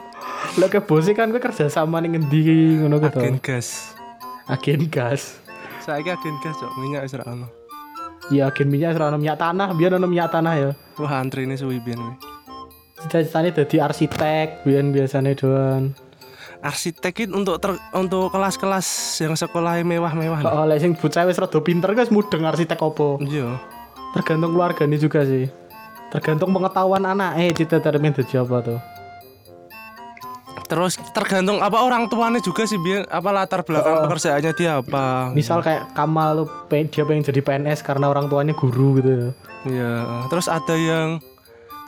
Lah 0.60 0.68
ke 0.68 0.84
bose 0.84 1.16
kan 1.16 1.32
gue 1.32 1.40
kerja 1.40 1.72
sama 1.72 2.04
ning 2.04 2.20
ngendi 2.20 2.84
ngono 2.84 3.00
gitu. 3.00 3.24
Agen 3.24 3.40
gas. 3.40 3.96
Agen 4.52 4.92
gas. 4.92 5.40
Saiki 5.80 6.12
agen 6.12 6.36
gas 6.44 6.60
cok, 6.60 6.76
minyak 6.84 7.08
wis 7.08 7.16
ora 7.16 7.32
ono. 7.32 7.48
Iya 8.28 8.52
agen 8.52 8.68
minyak 8.68 9.00
ora 9.00 9.16
ono 9.16 9.24
minyak 9.24 9.40
tanah, 9.40 9.72
biar 9.72 9.96
ono 9.96 10.08
minyak 10.12 10.36
tanah 10.36 10.54
ya. 10.60 10.70
Wah, 11.00 11.24
antrine 11.24 11.56
suwi 11.56 11.80
biyen 11.80 11.96
kuwi. 11.96 12.16
Cita-citanya 13.00 13.56
jadi 13.56 13.88
arsitek, 13.88 14.68
biar 14.68 14.84
biasanya 14.92 15.32
doan. 15.40 15.96
Arsitek 16.60 17.24
itu 17.24 17.32
untuk 17.32 17.56
ter, 17.64 17.80
untuk 17.96 18.28
kelas-kelas 18.36 18.84
yang 19.24 19.40
sekolah 19.40 19.80
mewah-mewah. 19.88 20.44
nih. 20.44 20.52
Oh, 20.52 20.68
lek 20.68 20.84
sing 20.84 20.92
bocah 20.92 21.24
wis 21.24 21.40
rada 21.40 21.60
pinter 21.64 21.96
guys 21.96 22.12
mudeng 22.12 22.44
arsitek 22.44 22.84
opo. 22.84 23.16
Iya. 23.24 23.56
Tergantung 24.12 24.52
keluarganya 24.52 25.00
juga 25.00 25.24
sih. 25.24 25.48
Tergantung 26.12 26.52
pengetahuan 26.52 27.08
anak 27.08 27.40
eh 27.40 27.56
cita-cita 27.56 27.96
pengen 27.96 28.12
jadi 28.12 28.44
apa 28.44 28.60
tuh. 28.60 28.99
Terus 30.70 31.02
tergantung 31.12 31.58
apa 31.60 31.82
orang 31.82 32.06
tuanya 32.06 32.38
juga 32.38 32.62
sih 32.64 32.78
biar 32.78 33.10
apa 33.10 33.30
latar 33.34 33.66
belakang 33.66 34.06
pekerjaannya 34.06 34.52
dia 34.54 34.78
apa. 34.78 35.34
Misal 35.34 35.66
kayak 35.66 35.98
Kamal 35.98 36.38
lu 36.38 36.44
dia 36.70 37.04
pengen 37.04 37.26
jadi 37.26 37.42
PNS 37.42 37.82
karena 37.82 38.06
orang 38.06 38.30
tuanya 38.30 38.54
guru 38.54 39.02
gitu. 39.02 39.34
Iya. 39.66 40.24
Terus 40.30 40.46
ada 40.46 40.76
yang 40.78 41.18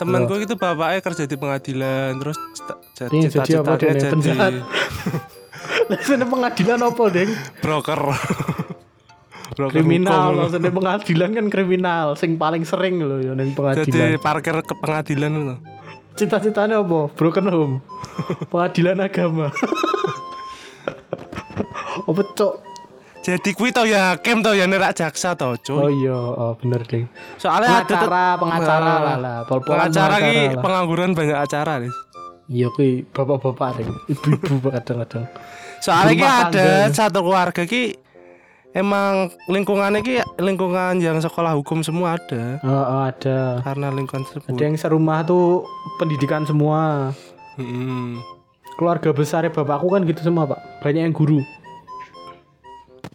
temanku 0.01 0.33
itu 0.41 0.57
bapaknya 0.57 0.97
kerja 0.97 1.23
di 1.29 1.37
pengadilan 1.37 2.17
terus 2.17 2.37
cita- 2.57 2.81
Pengen 3.05 3.29
jadi 3.29 3.61
apa 3.61 3.77
cita-citanya 3.77 3.77
dia, 3.77 3.93
jadi 3.93 4.05
penjahat? 4.09 4.53
Lah 5.89 5.99
sini 6.01 6.25
pengadilan 6.25 6.79
apa, 6.81 7.03
Deng? 7.13 7.31
broker. 7.61 8.01
broker 9.51 9.77
Kriminal, 9.77 10.31
maksudnya 10.33 10.71
pengadilan 10.71 11.29
kan 11.35 11.45
kriminal, 11.51 12.07
sing 12.15 12.39
paling 12.39 12.63
sering 12.63 13.03
loh 13.03 13.19
ya 13.19 13.35
ning 13.35 13.51
Jadi 13.51 13.57
pengadilan. 13.57 14.17
parkir 14.17 14.55
ke 14.63 14.73
pengadilan 14.73 15.31
itu. 15.31 15.55
Cita-citanya 16.21 16.85
apa? 16.85 17.09
Broken 17.17 17.45
home. 17.49 17.75
pengadilan 18.53 19.01
agama. 19.01 19.49
apa 22.05 22.21
cok? 22.37 22.53
Jadi 23.21 23.49
kuwi 23.57 23.69
tau 23.73 23.85
ya 23.89 24.13
hakim 24.17 24.41
tau 24.45 24.53
ya 24.53 24.69
nerak 24.69 24.93
jaksa 24.93 25.33
tau 25.33 25.57
cuy. 25.57 25.77
Oh 25.77 25.89
iya, 25.89 26.13
oh 26.13 26.53
bener 26.61 26.85
ding. 26.85 27.09
Soalnya 27.41 27.81
ada 27.81 27.89
Pengacara, 27.89 28.25
pengacara 28.37 28.81
Nah, 28.85 28.97
lah 29.01 29.17
lah. 29.17 29.37
Pengacara 29.45 30.15
ki 30.17 30.25
pengacara 30.25 30.53
lah. 30.53 30.61
pengangguran 30.61 31.09
banyak 31.17 31.37
acara 31.37 31.73
nih. 31.81 31.93
Iya 32.51 32.67
kui 32.73 33.01
bapak-bapak 33.01 33.69
ding, 33.81 33.89
ibu-ibu 34.09 34.69
kadang-kadang. 34.73 35.25
Soalnya 35.81 36.13
ki 36.13 36.25
ada 36.25 36.67
satu 36.93 37.19
keluarga 37.21 37.61
ki 37.65 38.00
emang 38.71 39.29
lingkungannya 39.45 39.99
ki 39.99 40.15
lingkungan 40.37 40.97
yang 40.97 41.17
sekolah 41.17 41.53
hukum 41.53 41.81
semua 41.81 42.15
ada 42.15 42.59
Oh, 42.61 42.71
oh, 42.71 43.01
ada. 43.05 43.59
karena 43.61 43.87
lingkungan 43.89 44.23
tersebut. 44.23 44.51
Ada 44.51 44.63
yang 44.63 44.77
serumah 44.77 45.19
tuh 45.21 45.67
pendidikan 45.97 46.43
semua. 46.43 47.11
Mm-mm. 47.55 48.19
Keluarga 48.75 49.11
besarnya 49.11 49.51
bapakku 49.51 49.87
kan 49.87 50.01
gitu 50.03 50.21
semua 50.21 50.47
pak. 50.47 50.59
Banyak 50.81 51.03
yang 51.03 51.13
guru. 51.13 51.43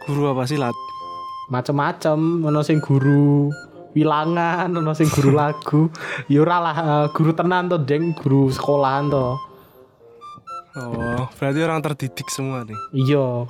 Guru 0.04 0.30
apa 0.30 0.44
silat? 0.44 0.76
Macem-macem. 1.48 2.44
Ono 2.44 2.60
sing 2.62 2.78
guru 2.78 3.50
wilangan, 3.92 4.68
ono 4.70 4.92
sing 4.92 5.08
guru 5.08 5.32
lagu. 5.40 5.88
Ya 6.28 6.44
ora 6.44 6.60
lah 6.60 6.76
eh, 6.76 7.06
guru 7.10 7.32
tenan 7.32 7.66
tuh 7.66 7.80
deng, 7.80 8.12
guru 8.12 8.52
sekolahan 8.52 9.08
tuh. 9.08 9.34
Oh, 10.76 11.25
berarti 11.40 11.64
orang 11.64 11.80
terdidik 11.80 12.28
semua 12.28 12.60
nih. 12.62 12.76
Iya. 12.92 13.48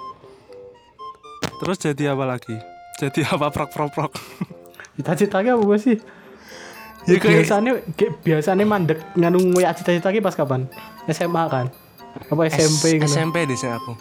Terus 1.56 1.76
jadi 1.80 2.12
apa 2.12 2.24
lagi? 2.28 2.56
Jadi 3.00 3.24
apa 3.32 3.48
prok 3.48 3.70
prok 3.72 3.90
prok? 3.92 4.12
Cita-citanya 4.96 5.56
apa 5.56 5.62
gue 5.64 5.78
sih? 5.80 5.96
Ya 7.06 7.22
kayak 7.22 7.46
biasanya 7.46 7.72
kayak 7.94 8.12
biasanya 8.26 8.64
mandek 8.66 8.98
nganu 9.14 9.38
ngoyak 9.54 9.78
cita-cita 9.78 10.10
pas 10.24 10.34
kapan? 10.34 10.66
SMA 11.06 11.44
kan? 11.46 11.66
Apa 12.32 12.48
SMP 12.50 12.98
gitu? 12.98 13.06
SMP 13.06 13.46
di 13.46 13.54
sini 13.54 13.76
aku. 13.76 13.92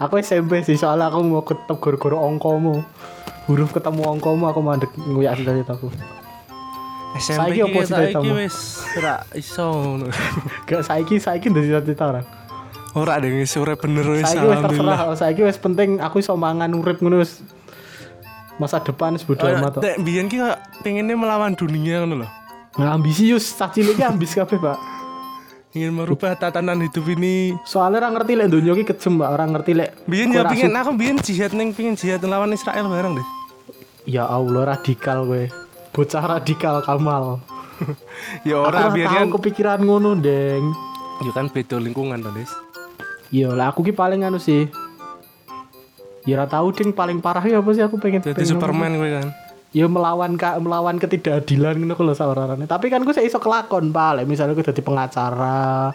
Aku 0.00 0.14
SMP 0.20 0.64
sih 0.64 0.76
soalnya 0.76 1.12
aku 1.12 1.20
mau 1.24 1.42
ketemu 1.44 1.76
guru-guru 1.82 2.16
ongkomu. 2.16 2.80
Huruf 3.46 3.70
ketemu 3.76 4.02
ongkomu 4.16 4.48
aku 4.48 4.60
mandek 4.64 4.90
ngoyak 4.96 5.36
cita-citaku. 5.36 5.92
SMP 7.16 7.40
Saiki 7.56 7.60
apa 7.64 7.68
ki 7.72 7.86
cita-citamu? 7.88 8.24
saiki 8.24 8.30
wis 8.40 8.56
ora 8.96 9.14
iso. 9.36 9.66
Gak 10.68 10.82
saiki 10.84 11.14
saiki 11.20 11.46
dari 11.52 11.66
cita-cita 11.68 12.04
orang. 12.08 12.26
Ora 12.96 13.20
deh 13.20 13.28
wis 13.28 13.52
urip 13.60 13.84
bener 13.84 14.08
wis 14.08 14.24
Saiki 14.24 14.46
wis 14.48 14.60
terserah. 14.64 14.98
Saiki 15.12 15.42
wis 15.44 15.60
penting 15.60 16.00
aku 16.00 16.24
iso 16.24 16.32
mangan 16.32 16.72
urip 16.72 17.04
ngono 17.04 17.20
wis. 17.20 17.44
Masa 18.56 18.80
depan 18.80 19.12
wis 19.20 19.24
bodo 19.28 19.44
amat. 19.44 19.84
Dek 19.84 20.00
biyen 20.00 20.32
ki 20.32 20.40
kok 20.40 20.56
pengennya 20.80 21.12
melawan 21.12 21.52
dunia 21.52 22.00
ngono 22.00 22.24
loh. 22.24 22.30
Nah, 22.76 22.92
ambisius, 22.92 23.56
cah 23.56 23.72
cilik 23.72 23.96
ambis 24.04 24.36
kabeh, 24.36 24.60
Pak. 24.60 24.76
Ingin 25.72 25.96
merubah 25.96 26.36
tatanan 26.36 26.80
hidup 26.84 27.08
ini. 27.08 27.56
Soalnya 27.64 28.04
orang 28.04 28.20
ngerti 28.20 28.32
lek 28.36 28.48
donya 28.52 28.72
ki 28.76 28.84
kejem, 28.84 29.14
Pak. 29.16 29.30
Orang 29.32 29.48
ngerti 29.56 29.72
lek 29.76 29.90
Biyen 30.04 30.32
ya 30.32 30.44
pengen 30.44 30.76
aku 30.76 30.92
biyen 30.92 31.16
jihad 31.20 31.52
neng 31.56 31.72
pengen 31.72 31.96
jihad 31.96 32.20
lawan 32.24 32.52
Israel 32.52 32.88
bareng 32.88 33.16
deh. 33.16 33.26
Ya 34.04 34.28
Allah 34.28 34.76
radikal 34.76 35.24
gue. 35.24 35.48
Bocah 35.92 36.24
radikal 36.24 36.84
Kamal. 36.84 37.40
Ya 38.48 38.56
Aku 38.56 38.72
ora 38.72 38.88
ora 38.88 38.96
biyen 38.96 39.12
kan 39.12 39.28
kepikiran 39.36 39.84
ngono, 39.84 40.16
Deng. 40.16 40.72
ya 41.20 41.32
kan 41.36 41.52
beda 41.52 41.76
lingkungan 41.76 42.24
Des. 42.32 42.48
Iya 43.28 43.50
lah 43.50 43.68
aku 43.68 43.82
ki 43.82 43.92
paling 43.92 44.22
anu 44.22 44.36
sih. 44.36 44.70
Ya 46.22 46.34
ora 46.34 46.46
tahu 46.46 46.70
ding 46.72 46.90
paling 46.90 47.18
parah 47.18 47.40
ya 47.40 47.58
apa 47.58 47.70
sih 47.70 47.80
aku 47.80 47.96
pengen 47.96 48.18
Jadi 48.18 48.34
pengen 48.36 48.50
Superman 48.52 48.92
gue 48.96 49.10
kan. 49.12 49.28
ya 49.70 49.86
melawan 49.86 50.34
ka, 50.34 50.56
melawan 50.56 50.96
ketidakadilan 50.96 51.76
ngono 51.76 51.94
kalau 51.94 52.12
sawarane. 52.12 52.64
Tapi 52.64 52.86
kan 52.86 52.98
gue 53.00 53.12
saya 53.12 53.22
iso 53.24 53.36
kelakon, 53.36 53.88
Pak. 53.88 54.10
Lek 54.14 54.26
misalnya 54.26 54.52
gue 54.52 54.64
dadi 54.64 54.80
pengacara 54.80 55.92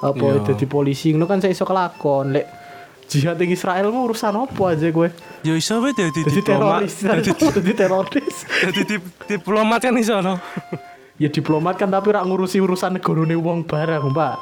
apa 0.00 0.16
Iya. 0.26 0.40
dadi 0.46 0.64
polisi 0.64 1.12
ngono 1.12 1.24
kan 1.24 1.38
saya 1.38 1.50
iso 1.50 1.62
kelakon. 1.62 2.32
Lek 2.32 2.44
jihad 3.06 3.38
ing 3.38 3.50
Israel 3.50 3.88
mau 3.88 4.04
urusan 4.04 4.34
apa 4.34 4.64
aja 4.70 4.86
gue. 4.86 5.08
Ya 5.42 5.54
iso 5.54 5.78
wae 5.78 5.90
dadi 5.90 6.20
Jadi 6.22 6.38
diplomat. 6.38 6.84
teroris, 6.84 6.94
Dadi 6.98 7.30
jadi 7.32 7.72
teroris. 7.74 8.36
dadi 8.58 8.82
dip- 8.86 9.12
diplomat 9.26 9.80
kan 9.80 9.94
iso 9.94 10.16
no. 10.18 10.36
ya 11.16 11.28
diplomat 11.28 11.76
kan 11.76 11.88
tapi 11.88 12.10
rak 12.10 12.22
ngurusi 12.22 12.58
urusan 12.58 12.96
negarane 12.96 13.32
wong 13.34 13.62
barang, 13.62 14.10
Pak. 14.10 14.36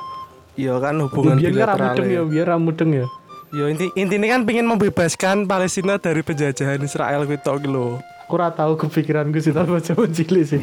Iya 0.58 0.74
kan 0.76 0.98
hubungan 0.98 1.38
biar 1.38 1.52
bilateral. 1.54 1.94
mudeng 1.94 2.08
ya, 2.08 2.14
Ya. 2.14 2.22
biar 2.26 2.46
ra 2.48 2.56
mudeng 2.58 2.90
ya. 2.92 3.06
Ya 3.48 3.64
inti 3.70 3.86
intinya 3.94 4.26
kan 4.28 4.42
pengen 4.42 4.66
membebaskan 4.66 5.46
Palestina 5.46 5.96
dari 5.96 6.20
penjajahan 6.20 6.82
Israel 6.82 7.24
gitu 7.24 7.54
lho. 7.64 7.96
Aku 8.26 8.36
ora 8.36 8.50
tahu 8.50 8.76
kepikiran 8.76 9.30
gue 9.30 9.38
sih 9.38 9.54
tapi 9.54 9.72
zaman 9.80 10.10
cilik 10.10 10.44
sih. 10.44 10.60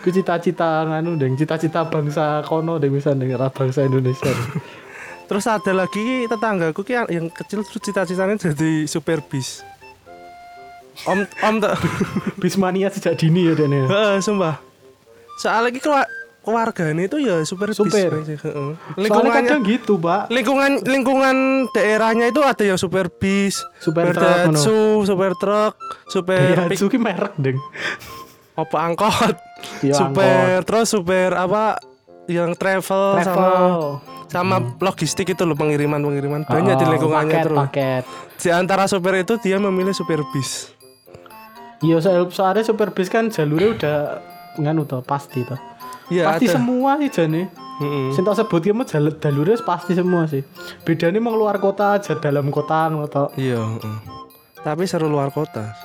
Gue 0.00 0.12
cita-cita 0.14 0.86
nganu 0.86 1.18
deng, 1.18 1.34
cita-cita 1.34 1.84
bangsa 1.84 2.40
kono 2.40 2.78
deng 2.78 2.94
misalnya 2.94 3.26
deng, 3.26 3.34
ra 3.34 3.50
bangsa 3.50 3.82
Indonesia. 3.82 4.30
Terus 5.26 5.44
ada 5.44 5.72
lagi 5.74 6.00
tetanggaku 6.24 6.80
ki 6.80 6.92
yang- 6.94 7.10
yang 7.10 7.26
kecil 7.28 7.60
terus 7.60 7.82
cita-citanya 7.82 8.38
jadi 8.38 8.86
supir 8.86 9.18
bis. 9.20 9.66
Om 11.04 11.26
om 11.42 11.54
tak 11.58 11.76
Bismania 12.38 12.88
sejak 12.88 13.18
dini 13.18 13.44
ya 13.44 13.52
Den 13.52 13.68
ya. 13.68 13.84
Heeh, 13.84 14.16
sumpah. 14.18 14.56
Soalnya 15.36 15.68
ki 15.68 15.82
keluar 15.82 16.06
keluarganya 16.46 17.02
itu 17.02 17.18
ya 17.18 17.42
supir 17.42 17.74
bis. 17.74 17.82
Supir. 17.82 18.10
Heeh. 18.14 18.38
Soalnya 18.38 18.94
Lingkungannya 18.94 19.50
kadang 19.50 19.62
gitu, 19.66 19.98
Pak. 19.98 20.30
lingkungan 20.30 20.70
lingkungan 20.80 21.36
daerahnya 21.74 22.30
itu 22.30 22.38
ada 22.40 22.62
yang 22.62 22.78
super 22.78 23.10
bis, 23.10 23.58
Supir 23.76 24.14
truk, 24.14 24.22
Daihatsu, 24.22 25.02
super 25.02 25.34
truk, 25.34 25.74
super 26.06 26.38
Ya, 26.38 26.70
pick, 26.70 26.78
Suki 26.78 26.96
merek 26.96 27.34
deng. 27.36 27.58
apa 28.54 28.76
angkot, 28.80 29.34
Iya, 29.82 29.92
super 29.92 30.62
terus 30.62 30.86
super 30.88 31.34
apa 31.34 31.82
yang 32.24 32.54
travel, 32.54 33.20
sama 33.20 33.26
Travel. 33.26 33.82
sama 34.26 34.56
logistik 34.80 35.28
itu 35.28 35.42
loh 35.42 35.52
pengiriman 35.52 35.98
pengiriman 35.98 36.40
banyak 36.42 36.74
di 36.74 36.86
lingkungannya 36.88 37.36
paket, 37.36 37.44
terus. 37.44 37.58
Paket. 37.60 38.02
Di 38.36 38.48
antara 38.50 38.86
supir 38.86 39.18
itu 39.18 39.36
dia 39.36 39.58
memilih 39.58 39.92
supir 39.92 40.22
bis. 40.30 40.70
Iya, 41.78 42.00
soal 42.00 42.30
soalnya 42.30 42.64
super 42.64 42.90
bis 42.90 43.06
kan 43.06 43.28
jalurnya 43.28 43.68
udah 43.70 43.96
nganu 44.56 44.82
toh, 44.82 45.04
pasti 45.04 45.44
toh. 45.44 45.60
Iya 46.06 46.30
pasti 46.30 46.46
ada. 46.46 46.54
semua 46.58 46.90
sih 47.02 47.10
jane. 47.10 47.50
Mm-mm. 47.76 48.14
Sing 48.16 48.24
tak 48.24 48.40
sebut 48.40 48.60
ki 48.64 48.72
mah 48.72 48.88
jalur 48.88 49.44
pasti 49.60 49.92
semua 49.92 50.24
sih. 50.30 50.40
Bedanya 50.86 51.20
mau 51.20 51.36
keluar 51.36 51.60
kota 51.60 51.98
aja 51.98 52.16
dalam 52.16 52.48
kota 52.48 52.88
toh. 53.10 53.28
Iya. 53.36 53.60
heeh. 53.60 53.98
Tapi 54.62 54.82
seru 54.88 55.10
luar 55.10 55.28
kota. 55.30 55.76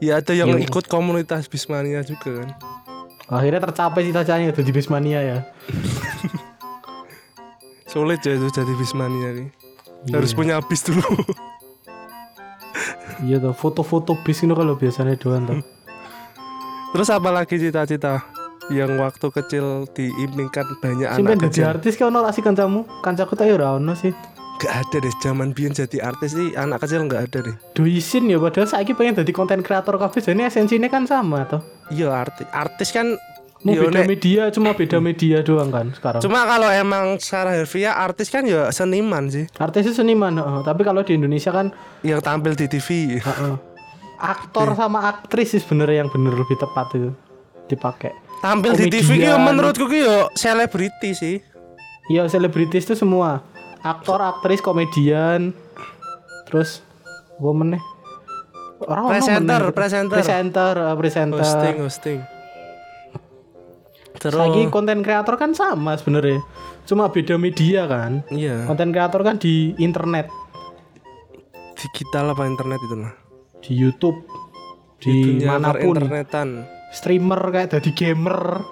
Ya 0.00 0.20
ada 0.20 0.32
yang 0.32 0.56
Iya. 0.56 0.64
ikut 0.64 0.88
komunitas 0.88 1.48
Bismania 1.48 2.04
juga 2.04 2.44
kan. 2.44 2.48
Akhirnya 3.26 3.58
tercapai 3.58 4.06
cita-citanya 4.06 4.54
jadi 4.54 4.70
Bismania 4.70 5.20
ya. 5.20 5.38
Sulit 7.90 8.20
ya 8.22 8.36
itu 8.36 8.48
jadi 8.50 8.72
Bismania 8.76 9.28
nih. 9.34 9.48
Harus 10.12 10.32
punya 10.32 10.60
bis 10.62 10.84
dulu. 10.84 11.02
Iya 13.16 13.40
toh, 13.40 13.56
foto-foto 13.56 14.12
bis 14.20 14.44
itu 14.44 14.52
kalau 14.52 14.76
biasanya 14.76 15.16
doang 15.16 15.48
toh. 15.48 15.56
Terus 16.92 17.08
apa 17.08 17.32
lagi 17.32 17.56
cita-cita 17.56 18.35
yang 18.68 18.98
waktu 18.98 19.26
kecil 19.30 19.86
diimpikan 19.90 20.66
banyak 20.78 21.06
Sing 21.12 21.22
pengen 21.22 21.38
anak 21.38 21.50
kecil? 21.50 21.64
artis 21.66 21.94
kan 21.94 22.10
ra 22.10 22.30
sih 22.30 22.42
kancamu? 22.42 22.82
Kancaku 23.00 23.34
tak 23.34 23.46
ya 23.46 23.54
ora 23.54 23.78
ono 23.78 23.94
sih. 23.94 24.10
Gak 24.56 24.72
ada 24.72 24.96
deh 25.04 25.12
zaman 25.20 25.52
biyen 25.52 25.70
jadi 25.70 26.00
artis 26.00 26.32
sih 26.32 26.56
anak 26.56 26.80
kecil 26.80 27.04
nggak 27.04 27.28
ada 27.28 27.38
deh. 27.44 27.56
Do 27.76 27.84
isin 27.84 28.26
ya 28.26 28.40
padahal 28.40 28.64
saiki 28.64 28.96
pengen 28.96 29.20
jadi 29.20 29.28
konten 29.30 29.60
kreator 29.60 30.00
kabeh 30.00 30.18
jane 30.18 30.48
esensinya 30.48 30.88
kan 30.88 31.04
sama 31.04 31.44
toh. 31.44 31.60
Iya 31.88 32.10
artis 32.10 32.46
artis 32.50 32.90
kan 32.90 33.20
Mau 33.64 33.72
Yo, 33.72 33.88
beda 33.88 34.04
nek- 34.04 34.10
media 34.12 34.42
cuma 34.52 34.76
beda 34.76 35.00
media 35.00 35.40
doang 35.40 35.72
kan 35.72 35.88
sekarang. 35.90 36.20
Cuma 36.20 36.44
kalau 36.44 36.68
emang 36.68 37.16
secara 37.16 37.56
harfiah 37.56 37.98
artis 37.98 38.28
kan 38.28 38.44
ya 38.44 38.68
seniman 38.68 39.26
sih 39.26 39.48
Artis 39.56 39.90
itu 39.90 40.04
seniman, 40.04 40.36
tapi 40.60 40.84
kalau 40.84 41.00
di 41.00 41.16
Indonesia 41.16 41.50
kan 41.50 41.72
yang 42.04 42.20
tampil 42.20 42.52
di 42.52 42.68
TV. 42.68 43.16
heeh. 43.18 43.54
aktor 44.16 44.72
sama 44.72 45.08
aktris 45.08 45.56
sih 45.56 45.60
sebenarnya 45.60 46.04
yang 46.04 46.10
bener 46.12 46.36
lebih 46.36 46.56
tepat 46.56 46.94
itu 46.94 47.10
dipakai. 47.66 48.12
Tampil 48.38 48.72
di 48.74 48.86
TV 48.88 49.08
ki 49.16 49.26
Komedian. 49.26 49.40
menurutku 49.42 49.84
ki 49.84 49.98
yo 49.98 50.16
selebriti 50.32 51.10
sih. 51.12 51.36
Iya, 52.06 52.26
selebritis 52.26 52.84
itu 52.84 52.94
semua. 52.94 53.42
Aktor, 53.80 54.18
aktris, 54.20 54.58
komedian, 54.58 55.50
terus 56.44 56.82
woman 57.36 57.74
nih. 57.74 57.82
Orang 58.78 59.08
Presenter, 59.08 59.62
presenter. 59.70 60.14
presenter, 60.14 60.74
eh, 60.76 60.94
presenter. 60.94 61.40
Hosting, 61.40 61.76
hosting. 61.80 62.20
Terus 64.16 64.34
Lagi 64.34 64.68
konten 64.68 65.00
kreator 65.00 65.34
kan 65.34 65.52
sama 65.52 65.94
sebenarnya. 65.94 66.40
Cuma 66.84 67.08
beda 67.08 67.34
media 67.36 67.84
kan. 67.84 68.22
iya, 68.28 68.64
Konten 68.64 68.90
kreator 68.90 69.22
kan 69.22 69.36
di 69.36 69.74
internet, 69.76 70.30
digital 71.74 72.32
apa 72.32 72.44
internet 72.44 72.78
itu 72.80 72.94
mah. 72.96 73.14
di 73.58 73.72
YouTube, 73.74 74.18
di 74.96 75.14
Dunia 75.36 75.58
mana 75.58 75.74
pun. 75.74 75.96
internetan. 75.96 76.48
Streamer 76.94 77.40
kayak 77.52 77.68
jadi 77.76 77.90
gamer. 77.94 78.62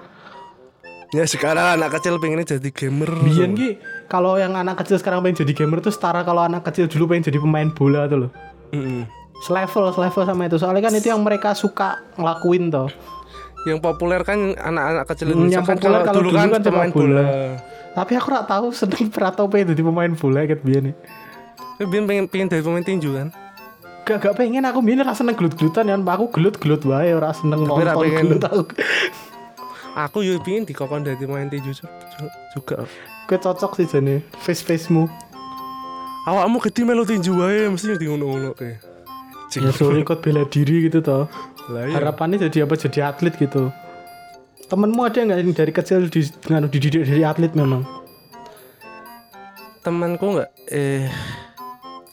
Ya 1.13 1.23
sekarang 1.23 1.79
anak 1.79 1.95
kecil 1.95 2.19
pengennya 2.19 2.57
jadi 2.59 2.69
gamer. 2.75 3.07
Biyen 3.23 3.55
ki 3.55 3.79
kalau 4.11 4.35
yang 4.35 4.51
anak 4.57 4.83
kecil 4.83 4.99
sekarang 4.99 5.23
pengen 5.23 5.47
jadi 5.47 5.53
gamer 5.53 5.79
tuh 5.79 5.93
setara 5.93 6.25
kalau 6.27 6.43
anak 6.43 6.65
kecil 6.67 6.91
dulu 6.91 7.13
pengen 7.13 7.31
jadi 7.31 7.39
pemain 7.39 7.69
bola 7.71 8.09
tuh 8.09 8.27
loh. 8.27 8.31
Mm-mm. 8.73 9.07
Selevel, 9.45 9.91
selevel 9.93 10.23
sama 10.25 10.47
itu. 10.49 10.57
Soalnya 10.57 10.89
kan 10.89 10.93
itu 10.95 11.07
yang 11.11 11.21
mereka 11.21 11.53
suka 11.53 12.01
ngelakuin 12.19 12.71
tuh. 12.73 12.89
Yang 13.65 13.79
populer 13.81 14.21
kan 14.25 14.53
anak-anak 14.57 15.05
kecil 15.09 15.25
Hmm, 15.29 15.33
Indonesia 15.39 15.57
yang 15.61 15.65
kan 15.67 15.77
populer 15.77 16.01
kalau 16.03 16.19
dulu 16.19 16.29
dulu 16.29 16.37
kan 16.37 16.47
kan 16.49 16.61
pemain 16.63 16.91
bola. 16.91 17.05
bola. 17.05 17.25
Tapi 17.95 18.11
aku 18.19 18.27
gak 18.27 18.47
tahu 18.51 18.65
seneng 18.75 19.05
Prato 19.07 19.43
pengen 19.47 19.71
jadi 19.71 19.81
pemain 19.85 20.11
bola 20.11 20.39
gitu 20.43 20.61
biyen 20.65 20.83
nih. 20.91 20.95
Biar 21.85 22.03
pengen 22.07 22.25
pengen 22.27 22.47
jadi 22.51 22.63
pemain 22.65 22.83
tinju 22.83 23.09
kan. 23.15 23.27
Gak 24.05 24.21
gak 24.21 24.35
pengen 24.37 24.61
aku 24.69 24.85
biyen 24.85 25.01
ora 25.01 25.17
seneng 25.17 25.33
gelut-gelutan 25.33 25.89
ya. 25.89 25.97
Aku 25.97 26.29
gelut-gelut 26.29 26.85
wae 26.85 27.09
ora 27.11 27.33
seneng 27.33 27.65
nonton 27.65 28.05
gelut 28.05 28.45
aku. 28.45 28.63
Aku 29.97 30.21
yo 30.21 30.37
pengen 30.45 30.67
dikokon 30.69 31.01
dari 31.01 31.17
pemain 31.17 31.49
tinju 31.49 31.73
ju- 31.73 31.89
ju- 31.89 32.35
juga. 32.53 32.85
Gue 33.25 33.37
cocok 33.41 33.81
sih 33.81 33.89
jane 33.89 34.21
face-facemu. 34.45 35.09
Awakmu 36.29 36.61
gede 36.61 36.81
melu 36.85 37.01
tinju 37.01 37.33
wae 37.33 37.65
mesti 37.65 37.97
di 37.97 38.05
ngono-ngono 38.05 38.53
kayak. 38.53 38.77
Ya 39.55 39.71
sorry 39.71 40.03
ikut 40.03 40.19
bela 40.19 40.43
diri 40.45 40.85
gitu 40.85 40.99
toh. 40.99 41.25
Lah 41.71 41.87
iya. 41.87 41.95
Harapannya 41.97 42.43
jadi 42.45 42.67
apa? 42.67 42.75
Jadi 42.75 42.99
atlet 43.01 43.33
gitu. 43.39 43.71
Temenmu 44.67 45.01
ada 45.01 45.17
nggak 45.17 45.39
yang 45.39 45.53
dari 45.55 45.71
kecil 45.71 46.09
di, 46.11 46.21
dididik 46.69 47.07
dari 47.07 47.23
atlet 47.23 47.53
memang? 47.55 47.85
Temanku 49.81 50.25
enggak 50.35 50.49
eh 50.67 51.07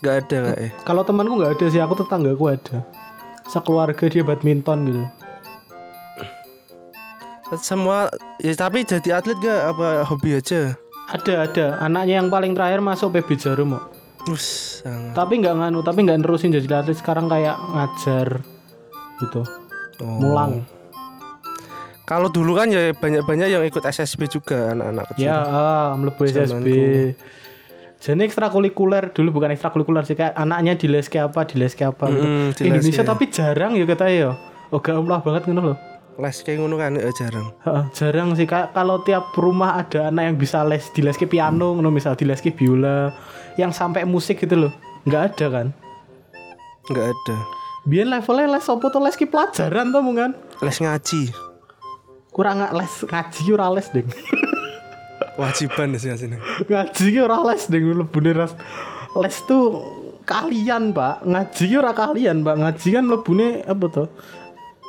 enggak 0.03 0.17
ada 0.27 0.37
enggak 0.43 0.59
eh. 0.59 0.71
Kalau 0.83 1.03
temanku 1.07 1.35
nggak 1.39 1.55
ada 1.57 1.67
sih, 1.71 1.79
aku 1.79 1.95
tetanggaku 2.03 2.45
ada. 2.51 2.79
Sekeluarga 3.47 4.05
dia 4.11 4.27
badminton 4.27 4.79
gitu. 4.91 5.05
Semua 7.63 8.11
ya 8.41 8.57
tapi 8.57 8.83
jadi 8.83 9.21
atlet 9.21 9.37
gak 9.39 9.77
apa 9.77 10.09
hobi 10.09 10.41
aja. 10.41 10.75
Ada 11.13 11.47
ada. 11.47 11.67
Anaknya 11.85 12.25
yang 12.25 12.33
paling 12.33 12.57
terakhir 12.57 12.81
masuk 12.81 13.13
PB 13.15 13.29
Jarum 13.37 13.77
kok. 13.77 13.85
Us. 14.33 14.81
Tapi 15.13 15.43
nggak 15.43 15.59
nganu, 15.61 15.83
tapi 15.85 16.07
nggak 16.07 16.23
nerusin 16.23 16.55
jadi 16.55 16.81
atlet 16.81 16.97
sekarang 16.97 17.29
kayak 17.29 17.59
ngajar 17.75 18.41
gitu. 19.21 19.43
Oh. 20.01 20.19
Mulang. 20.19 20.65
Kalau 22.03 22.29
dulu 22.33 22.59
kan 22.59 22.67
ya 22.73 22.91
banyak-banyak 22.97 23.49
yang 23.53 23.63
ikut 23.63 23.85
SSB 23.85 24.27
juga 24.27 24.75
anak-anak 24.75 25.05
kecil. 25.15 25.27
Ya, 25.31 25.39
ah, 25.39 25.95
SSB. 25.95 26.67
Jadi 28.03 28.27
ekstrakurikuler 28.27 29.15
dulu 29.15 29.39
bukan 29.39 29.55
ekstrakurikuler 29.55 30.03
sih 30.03 30.19
kayak 30.19 30.35
anaknya 30.35 30.75
di 30.75 30.91
les 30.91 31.07
kayak 31.07 31.31
apa, 31.31 31.47
di 31.47 31.55
les 31.63 31.71
kayak 31.71 31.95
apa 31.95 32.11
gitu. 32.11 32.27
Mm, 32.27 32.49
les, 32.51 32.67
Indonesia 32.67 33.03
ya. 33.07 33.09
tapi 33.15 33.25
jarang 33.31 33.73
ya 33.79 33.85
katanya 33.87 34.15
ya. 34.19 34.31
Oh 34.75 34.83
gak 34.83 34.99
umlah 34.99 35.23
banget 35.23 35.47
ngono 35.47 35.71
loh. 35.71 35.79
Les 36.19 36.35
kayak 36.43 36.59
ngono 36.59 36.83
kan 36.83 36.99
eh, 36.99 37.15
jarang. 37.15 37.55
Heeh, 37.63 37.85
jarang 37.95 38.35
sih 38.35 38.51
Kak. 38.51 38.75
kalau 38.75 39.07
tiap 39.07 39.31
rumah 39.39 39.79
ada 39.79 40.11
anak 40.11 40.35
yang 40.35 40.37
bisa 40.37 40.67
les 40.67 40.83
di 40.91 40.99
les 40.99 41.15
piano 41.15 41.79
ngono 41.79 41.95
misal 41.95 42.19
di 42.19 42.27
les 42.27 42.43
biola 42.43 43.15
yang 43.55 43.71
sampai 43.71 44.03
musik 44.03 44.43
gitu 44.43 44.67
loh. 44.67 44.73
nggak 45.07 45.23
ada 45.39 45.47
kan. 45.47 45.67
Enggak 46.91 47.07
ada. 47.07 47.37
Biar 47.87 48.07
levelnya 48.11 48.59
les 48.59 48.67
apa 48.67 48.87
tuh 48.91 48.99
les 48.99 49.15
pelajaran 49.15 49.87
tuh 49.95 50.03
kan. 50.19 50.31
Les 50.59 50.77
ngaji. 50.83 51.23
Kurang 52.35 52.67
nggak 52.67 52.75
les 52.75 52.93
ngaji 53.07 53.43
ora 53.55 53.71
les 53.71 53.87
ding. 53.95 54.11
Wajiban 55.41 55.97
sih 55.97 56.13
sini. 56.13 56.37
ngaji 56.69 57.05
ki 57.09 57.21
ora 57.21 57.41
les 57.49 57.65
ding 57.67 57.89
lebune 57.97 58.33
ras. 58.33 58.53
Les 59.17 59.37
tuh 59.45 59.81
kalian, 60.25 60.93
Pak. 60.93 61.25
Ngaji 61.25 61.63
ki 61.67 61.77
ora 61.77 61.93
kalian, 61.93 62.45
Pak. 62.45 62.57
Ngaji 62.61 62.89
kan 62.91 63.05
lebune 63.09 63.49
apa 63.65 63.87
tuh? 63.89 64.09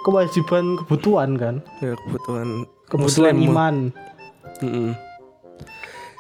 Kewajiban 0.04 0.76
kebutuhan 0.84 1.40
kan. 1.40 1.56
Ya 1.80 1.96
kebutuhan 1.96 2.68
Kebutuhan 2.92 3.36
Muslim. 3.40 3.48
iman. 3.48 3.76
Mm-mm. 4.60 4.92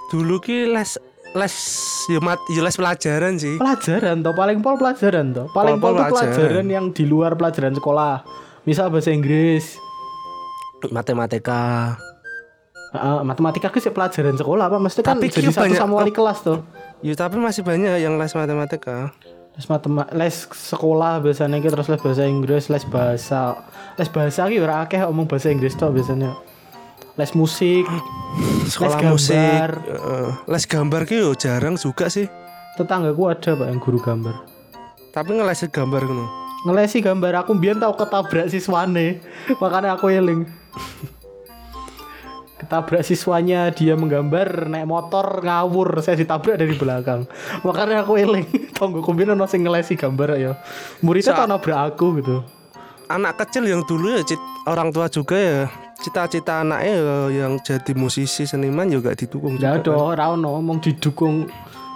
Dulu 0.07 0.39
ki 0.39 0.71
les 0.71 0.95
les 1.33 1.55
ya 2.07 2.19
mat 2.21 2.39
ya 2.47 2.61
les 2.63 2.75
pelajaran 2.77 3.35
sih. 3.35 3.59
Pelajaran 3.59 4.23
toh 4.23 4.31
paling 4.31 4.63
pol 4.63 4.79
pelajaran 4.79 5.35
toh. 5.35 5.47
Paling 5.51 5.83
pol, 5.83 5.93
Pol-pol 5.93 5.99
tuh 5.99 6.07
pelajaran. 6.15 6.31
pelajaran 6.39 6.67
yang 6.69 6.85
di 6.95 7.03
luar 7.03 7.35
pelajaran 7.35 7.75
sekolah. 7.75 8.23
Misal 8.63 8.87
bahasa 8.87 9.11
Inggris, 9.11 9.75
Matematika. 10.87 11.99
Heeh, 12.93 13.19
matematika 13.23 13.73
sih 13.73 13.89
pelajaran 13.89 14.33
sekolah 14.33 14.65
apa 14.67 14.77
mesti 14.77 15.01
kan 15.01 15.17
Tapi 15.17 15.25
jadi 15.27 15.49
satu 15.49 15.65
banyak 15.65 15.77
sama 15.77 15.93
wali 15.97 16.09
ke- 16.09 16.15
kelas 16.15 16.39
tuh. 16.39 16.61
Ya 17.01 17.13
tapi 17.13 17.35
masih 17.35 17.61
banyak 17.61 17.97
yang 17.97 18.15
les 18.15 18.31
matematika. 18.31 19.09
Les 19.53 19.65
matema 19.65 20.05
les 20.11 20.45
sekolah 20.45 21.17
biasanya 21.19 21.57
ki 21.57 21.67
terus 21.67 21.85
les 21.87 21.97
bahasa 21.99 22.23
Inggris, 22.23 22.63
les 22.67 22.85
bahasa. 22.85 23.57
Les 23.95 24.05
bahasa 24.07 24.45
ki 24.45 24.57
ora 24.57 24.81
akeh 24.81 24.97
ngomong 24.99 25.25
bahasa 25.25 25.49
Inggris 25.49 25.73
toh 25.73 25.89
biasanya. 25.89 26.37
Les 27.13 27.29
musik, 27.33 27.85
Sekolah 28.71 28.97
gambar. 28.99 29.11
musik. 29.11 29.37
eh, 29.85 30.29
les 30.47 30.63
gambar 30.63 31.01
ki 31.03 31.15
yo 31.19 31.33
jarang 31.33 31.75
juga 31.75 32.07
sih. 32.07 32.25
tetanggaku 32.73 33.21
ada 33.27 33.53
Pak 33.53 33.67
yang 33.67 33.77
guru 33.77 33.97
gambar. 33.97 34.33
Tapi 35.11 35.29
ngeles 35.31 35.61
gambar 35.67 36.01
ngono. 36.03 36.25
Ngelesi 36.63 37.01
gambar 37.01 37.33
aku 37.39 37.53
biar 37.53 37.75
tahu 37.75 37.93
ketabrak 37.95 38.47
siswane. 38.47 39.21
Makanya 39.55 39.93
aku 39.93 40.09
eling. 40.09 40.49
Ketabrak 42.63 43.03
siswanya 43.03 43.67
dia 43.69 43.93
menggambar 43.93 44.65
naik 44.65 44.83
motor 44.83 45.39
ngawur. 45.39 45.99
Saya 45.99 46.15
ditabrak 46.15 46.55
dari 46.55 46.73
belakang. 46.73 47.27
Makanya 47.61 48.01
aku 48.01 48.15
eling. 48.15 48.47
Tonggo 48.77 48.99
kumbien 48.99 49.29
ono 49.29 49.43
sing 49.43 49.61
ngelesi 49.61 49.93
gambar 49.93 50.29
ya. 50.35 50.55
Muridnya 50.99 51.33
tau 51.33 51.45
nabrak 51.45 51.93
aku 51.93 52.17
gitu. 52.17 52.41
Anak 53.05 53.35
kecil 53.37 53.67
yang 53.67 53.83
dulu 53.83 54.09
ya 54.09 54.23
cit- 54.23 54.39
orang 54.63 54.89
tua 54.89 55.05
juga 55.07 55.35
ya. 55.35 55.67
Cita-cita 55.99 56.63
anaknya 56.63 56.93
ya 56.95 57.15
yang 57.43 57.59
jadi 57.59 57.91
musisi 57.93 58.43
seniman 58.43 58.87
juga 58.87 59.11
didukung 59.13 59.55
Nggak 59.55 59.83
juga. 59.83 59.91
ada, 59.91 59.93
ora 59.93 60.25
ono. 60.31 60.57
Mong 60.57 60.79
didukung. 60.79 61.47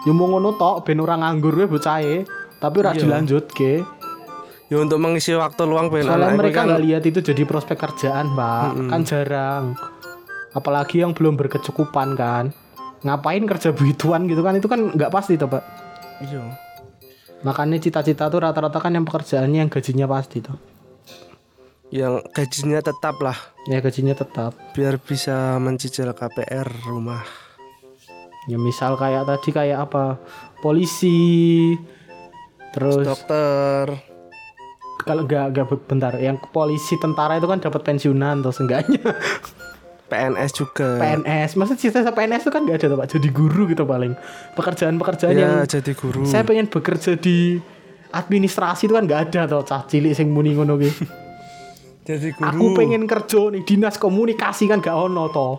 Ya 0.04 0.12
mau 0.12 0.28
ngono 0.28 0.54
tok 0.54 0.84
ben 0.84 1.00
ora 1.00 1.16
nganggur 1.16 1.52
wae 1.54 1.68
bocahe 1.68 2.24
tapi 2.58 2.76
ora 2.80 2.92
Iya. 2.92 3.04
dilanjutke. 3.04 3.84
Ya 4.68 4.78
untuk 4.78 5.00
mengisi 5.00 5.32
waktu 5.32 5.64
luang 5.64 5.88
pengen 5.88 6.12
soalnya 6.12 6.32
mereka 6.34 6.60
kan 6.62 6.68
nggak 6.70 6.84
lihat 6.84 7.04
itu 7.04 7.20
jadi 7.22 7.44
prospek 7.44 7.76
kerjaan 7.78 8.32
pak. 8.32 8.76
Kan 8.86 9.02
jarang 9.04 9.64
apalagi 10.58 11.06
yang 11.06 11.14
belum 11.14 11.38
berkecukupan 11.38 12.18
kan? 12.18 12.50
Ngapain 13.06 13.46
kerja 13.46 13.70
begituan 13.78 14.26
gitu 14.26 14.42
kan? 14.42 14.58
Itu 14.58 14.66
kan 14.66 14.98
nggak 14.98 15.14
pasti 15.14 15.38
tuh 15.38 15.46
pak. 15.46 15.64
Iya. 16.18 16.42
makanya 17.46 17.78
cita-cita 17.78 18.26
tuh 18.34 18.42
rata-rata 18.42 18.82
kan 18.82 18.90
yang 18.90 19.06
pekerjaannya 19.06 19.62
yang 19.62 19.70
gajinya 19.70 20.10
pasti 20.10 20.42
tuh 20.42 20.58
Yang 21.94 22.26
gajinya 22.36 22.82
tetap 22.84 23.16
lah. 23.24 23.38
Ya 23.70 23.80
gajinya 23.80 24.12
tetap. 24.12 24.58
Biar 24.76 25.00
bisa 25.00 25.56
mencicil 25.56 26.12
KPR 26.12 26.68
rumah. 26.84 27.24
ya 28.52 28.60
misal 28.60 29.00
kayak 29.00 29.24
tadi 29.24 29.50
kayak 29.56 29.88
apa? 29.88 30.20
Polisi 30.60 31.72
terus 32.76 33.08
Dokter. 33.08 34.04
kalau 35.08 35.24
nggak 35.24 35.56
nggak 35.56 35.68
bentar. 35.88 36.20
Yang 36.20 36.44
polisi 36.52 37.00
tentara 37.00 37.40
itu 37.40 37.48
kan 37.48 37.64
dapat 37.64 37.80
pensiunan 37.88 38.44
tuh 38.44 38.52
seenggaknya 38.52 39.00
PNS 40.08 40.52
juga. 40.56 40.90
PNS 41.04 41.60
maksud 41.60 41.76
cita-cita 41.76 42.16
PNS 42.16 42.48
itu 42.48 42.52
kan 42.52 42.64
nggak 42.64 42.78
ada 42.80 42.88
tuh 42.88 42.98
pak 42.98 43.08
jadi 43.12 43.28
guru 43.30 43.68
gitu 43.68 43.84
paling 43.84 44.16
pekerjaan-pekerjaan 44.56 45.34
ya 45.36 45.40
yang 45.44 45.54
jadi 45.68 45.92
guru. 45.92 46.24
saya 46.24 46.48
pengen 46.48 46.72
bekerja 46.72 47.20
di 47.20 47.60
administrasi 48.16 48.88
itu 48.88 48.96
kan 48.96 49.04
nggak 49.04 49.22
ada 49.32 49.42
tuh 49.52 49.68
cah 49.68 49.84
cilik 49.84 50.16
sing 50.16 50.32
muni 50.32 50.56
ngono 50.56 50.80
jadi 52.08 52.30
guru. 52.32 52.48
aku 52.48 52.66
pengen 52.80 53.04
kerja 53.04 53.52
nih 53.52 53.68
dinas 53.68 54.00
komunikasi 54.00 54.72
kan 54.72 54.80
gak 54.80 54.96
ono 54.96 55.28
toh 55.28 55.56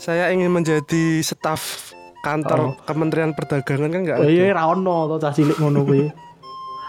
Saya 0.00 0.32
ingin 0.32 0.48
menjadi 0.48 1.20
staf 1.20 1.92
kantor 2.24 2.78
Kementerian 2.88 3.36
Perdagangan 3.36 3.90
kan 3.92 4.00
nggak 4.06 4.16
oh 4.16 4.24
ada. 4.24 4.30
iya 4.30 4.54
ra 4.54 4.70
ono 4.70 5.10
toh 5.10 5.18
cah 5.18 5.34
cilik 5.34 5.58
ngono 5.58 5.82
kuwi 5.82 6.06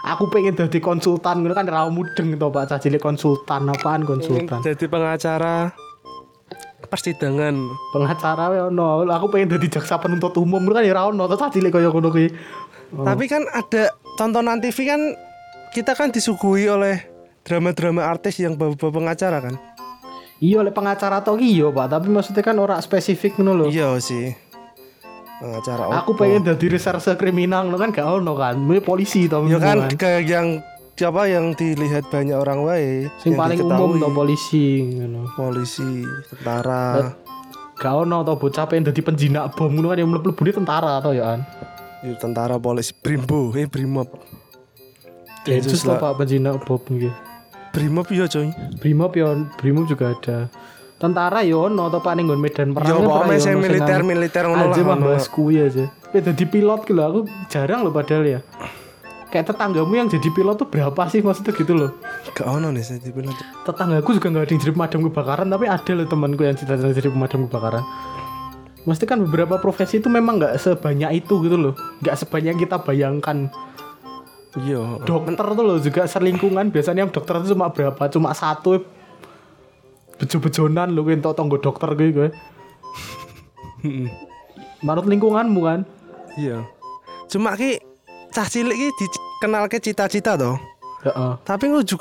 aku 0.06 0.30
pengen 0.30 0.54
jadi 0.54 0.78
konsultan 0.78 1.42
ngono 1.42 1.52
kan 1.52 1.66
ra 1.66 1.82
mudeng 1.90 2.38
toh 2.38 2.54
pak 2.54 2.70
cah 2.70 2.78
cilik 2.78 3.02
konsultan 3.02 3.66
apaan 3.68 4.06
Ingin 4.06 4.08
konsultan 4.08 4.60
jadi 4.62 4.84
pengacara. 4.86 5.74
Persidangan. 6.84 7.54
pengacara 7.90 8.48
we 8.48 8.58
ono 8.62 9.04
aku 9.04 9.26
pengen 9.28 9.54
jadi 9.54 9.78
jaksa 9.78 9.98
penuntut 9.98 10.34
umum 10.36 10.62
kan 10.68 10.80
ya 10.80 10.94
ono 10.96 11.26
to 11.26 11.36
cilik 11.36 11.70
kaya 11.70 11.88
ngono 11.88 12.08
kuwi 12.08 12.30
Oh. 12.92 13.08
Tapi 13.08 13.24
kan 13.24 13.40
ada 13.48 13.88
tontonan 14.14 14.60
TV 14.60 14.84
kan 14.84 15.00
kita 15.72 15.96
kan 15.96 16.12
disuguhi 16.12 16.68
oleh 16.68 17.00
drama-drama 17.40 18.04
artis 18.04 18.36
yang 18.36 18.52
bawa 18.52 18.76
pengacara 18.76 19.40
kan. 19.40 19.56
iya 20.36 20.60
oleh 20.60 20.68
pengacara 20.68 21.24
to 21.24 21.32
ki 21.34 21.56
iya 21.56 21.72
Pak 21.72 21.88
tapi 21.88 22.12
maksudnya 22.12 22.44
kan 22.44 22.52
ora 22.54 22.76
spesifik 22.78 23.40
ngono 23.40 23.64
lho 23.64 23.66
Iya 23.70 23.96
sih. 23.96 24.36
Pengacara 25.40 25.88
aku 25.90 26.12
opo. 26.12 26.20
pengen 26.20 26.44
jadi 26.44 26.66
reserse 26.68 27.16
kriminal 27.16 27.64
ngono 27.64 27.80
kan 27.80 27.90
gak 27.90 28.04
ono 28.04 28.36
kan 28.36 28.60
Ini 28.60 28.78
polisi 28.78 29.24
to 29.24 29.40
Ya 29.48 29.56
kan 29.56 29.88
kayak 29.88 30.22
yang 30.22 30.60
siapa 30.92 31.24
yang 31.24 31.56
dilihat 31.56 32.04
banyak 32.12 32.36
orang 32.36 32.68
wae 32.68 33.08
sing 33.24 33.32
yang 33.32 33.40
paling 33.40 33.58
umum 33.64 33.96
to 33.96 34.08
polisi 34.12 34.66
ngono. 34.92 35.24
Polisi, 35.32 36.04
tentara. 36.28 37.16
gak 37.80 37.94
ono 38.06 38.22
to 38.22 38.38
bocah 38.38 38.64
pengen 38.70 38.94
jadi 38.94 39.00
penjinak 39.02 39.58
bom 39.58 39.72
ngono 39.72 39.90
kan 39.90 39.98
yang 39.98 40.10
mlebu 40.12 40.30
tentara 40.36 41.02
to 41.02 41.16
ya 41.16 41.34
kan 41.34 41.40
Ya, 42.02 42.18
tentara 42.18 42.58
polisi 42.58 42.90
Brimbo, 42.98 43.54
eh 43.54 43.70
Brimob. 43.70 44.10
Densus 45.46 45.86
to 45.86 45.94
Pak 45.94 46.18
penjinak 46.18 46.58
bom 46.66 46.82
gitu 46.90 47.14
Brimob 47.72 48.06
ya 48.12 48.28
coy. 48.28 48.52
Brimob 48.78 49.16
ya 49.16 49.32
Brimob 49.56 49.86
juga 49.88 50.12
ada. 50.12 50.50
Tentara 51.00 51.40
ya 51.42 51.56
ono 51.56 51.88
to 51.88 51.98
Pak 51.98 52.12
ning 52.18 52.28
medan 52.28 52.76
perang. 52.76 52.86
Ya 52.86 52.94
ya 52.94 53.02
pokoknya 53.02 53.22
pernah 53.26 53.38
sing 53.40 53.56
militer 53.58 53.98
anu- 53.98 54.06
militer 54.06 54.42
ngono 54.44 54.64
aja 54.70 54.82
mah 54.84 54.96
lah. 54.98 55.06
bahas 55.14 55.26
kuwi 55.26 55.54
aja. 55.62 55.84
Eh 56.12 56.20
jadi 56.20 56.44
pilot 56.44 56.80
loh 56.92 57.04
aku 57.08 57.20
jarang 57.48 57.80
loh 57.82 57.90
padahal 57.94 58.26
ya 58.28 58.40
kayak 59.32 59.48
tetanggamu 59.48 59.96
yang 59.96 60.12
jadi 60.12 60.28
pilot 60.28 60.60
tuh 60.60 60.68
berapa 60.68 61.00
sih 61.08 61.24
maksudnya 61.24 61.56
gitu 61.56 61.72
loh? 61.72 61.90
Gak 62.36 62.44
ono 62.44 62.68
nih 62.68 62.84
saya 62.84 63.00
dibilang. 63.00 63.32
tetanggaku 63.64 64.20
juga 64.20 64.28
nggak 64.28 64.44
ada 64.44 64.52
yang 64.52 64.60
jadi 64.60 64.72
pemadam 64.76 65.00
kebakaran 65.08 65.46
tapi 65.48 65.64
ada 65.72 65.92
loh 65.96 66.06
temanku 66.06 66.42
yang 66.44 66.56
cita-cita 66.56 66.92
jadi 66.92 67.08
pemadam 67.08 67.48
kebakaran. 67.48 67.84
Mesti 68.84 69.04
kan 69.08 69.18
beberapa 69.24 69.56
profesi 69.56 70.04
itu 70.04 70.12
memang 70.12 70.36
nggak 70.36 70.60
sebanyak 70.60 71.24
itu 71.24 71.34
gitu 71.48 71.56
loh. 71.56 71.74
Nggak 72.04 72.16
sebanyak 72.20 72.54
kita 72.60 72.76
bayangkan. 72.84 73.48
Iya. 74.52 75.00
dokter 75.08 75.46
tuh 75.56 75.64
loh 75.64 75.80
juga 75.80 76.04
selingkungan. 76.04 76.68
Biasanya 76.68 77.08
yang 77.08 77.12
dokter 77.14 77.40
itu 77.40 77.56
cuma 77.56 77.72
berapa? 77.72 78.02
Cuma 78.12 78.36
satu. 78.36 78.84
Bejo-bejonan 80.20 80.92
loh 80.92 81.08
entok 81.08 81.32
tonggo 81.32 81.56
dokter 81.56 81.88
gue 81.96 82.08
gue 82.12 82.28
manut 84.86 85.06
lingkunganmu 85.06 85.60
kan? 85.62 85.80
Iya. 86.38 86.66
Cuma 87.30 87.54
ki 87.56 87.91
cah 88.32 88.46
cilik 88.46 88.72
ki 88.72 88.88
dikenal 88.98 89.64
ke 89.66 89.78
cita-cita 89.78 90.34
toh. 90.34 90.56
Heeh. 91.02 91.32
Tapi 91.42 91.64
ngujuk 91.66 92.00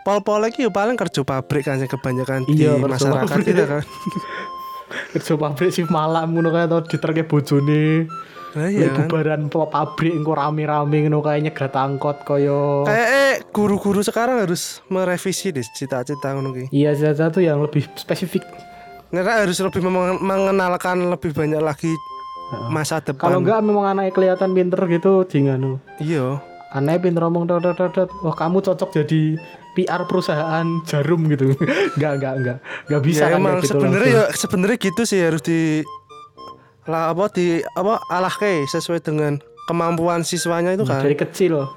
pol-pol 0.00 0.40
lagi 0.40 0.64
paling 0.66 0.96
kerja 0.96 1.20
pabrik 1.20 1.62
kan 1.62 1.76
yang 1.76 1.86
kebanyakan 1.86 2.42
di 2.44 2.56
Iya, 2.58 2.74
kerja 2.74 2.88
masyarakat 2.88 3.38
kita 3.42 3.64
kan. 3.66 3.82
kerja 5.12 5.34
pabrik 5.36 5.70
sih 5.70 5.84
malam 5.86 6.32
ngono 6.32 6.48
kae 6.48 6.66
to 6.66 6.78
diterke 6.88 7.22
bojone 7.22 8.08
Nah, 8.50 8.66
iya 8.66 8.90
kan. 8.90 9.06
bubaran 9.06 9.46
pa- 9.46 9.70
pabrik 9.70 10.10
engko 10.10 10.34
rame-rame 10.34 11.06
ngono 11.06 11.22
nyegat 11.22 11.70
angkot 11.70 12.24
kaya 12.24 12.82
Kayak 12.82 13.08
eh 13.08 13.34
guru-guru 13.46 14.02
sekarang 14.02 14.42
harus 14.42 14.82
merevisi 14.86 15.52
deh 15.52 15.62
cita-cita 15.62 16.34
ngono 16.34 16.50
ki. 16.50 16.64
iya 16.70 16.90
cita 16.90 17.28
tuh 17.28 17.40
yang 17.40 17.60
lebih 17.60 17.86
spesifik 17.94 18.42
Mereka 19.10 19.42
harus 19.42 19.54
lebih 19.56 19.82
meng- 19.84 20.18
mengenalkan 20.18 20.98
lebih 21.08 21.30
banyak 21.30 21.58
lagi 21.60 21.94
masa 22.68 22.98
depan. 22.98 23.30
kalau 23.30 23.38
enggak 23.40 23.60
memang 23.62 23.86
anaknya 23.86 24.12
kelihatan 24.12 24.50
pinter 24.52 24.80
gitu 24.86 25.22
dinganu 25.24 25.78
Iya. 25.98 26.42
anaknya 26.70 27.00
pinter 27.00 27.22
ngomong 27.26 27.44
dot 27.46 27.62
dot 27.62 27.76
dot, 27.78 27.92
dot. 27.94 28.10
wah 28.22 28.34
kamu 28.34 28.58
cocok 28.60 28.90
jadi 28.92 29.38
PR 29.70 30.02
perusahaan 30.04 30.66
jarum 30.84 31.30
gitu 31.30 31.54
enggak 31.94 32.12
enggak 32.18 32.34
enggak 32.42 32.56
enggak 32.90 33.02
bisa 33.06 33.22
ya 33.22 33.28
kan 33.30 33.40
emang 33.40 33.56
gitu 33.58 33.68
sebenarnya 33.70 34.10
ya 34.10 34.24
sebenarnya 34.34 34.78
gitu 34.82 35.02
sih 35.06 35.20
harus 35.22 35.42
di 35.42 35.86
lah 36.90 37.14
apa 37.14 37.30
di 37.30 37.62
apa 37.62 38.02
alah 38.10 38.34
ke 38.34 38.66
sesuai 38.66 38.98
dengan 38.98 39.38
kemampuan 39.70 40.26
siswanya 40.26 40.74
itu 40.74 40.82
kan. 40.82 41.04
dari 41.06 41.14
kecil 41.14 41.70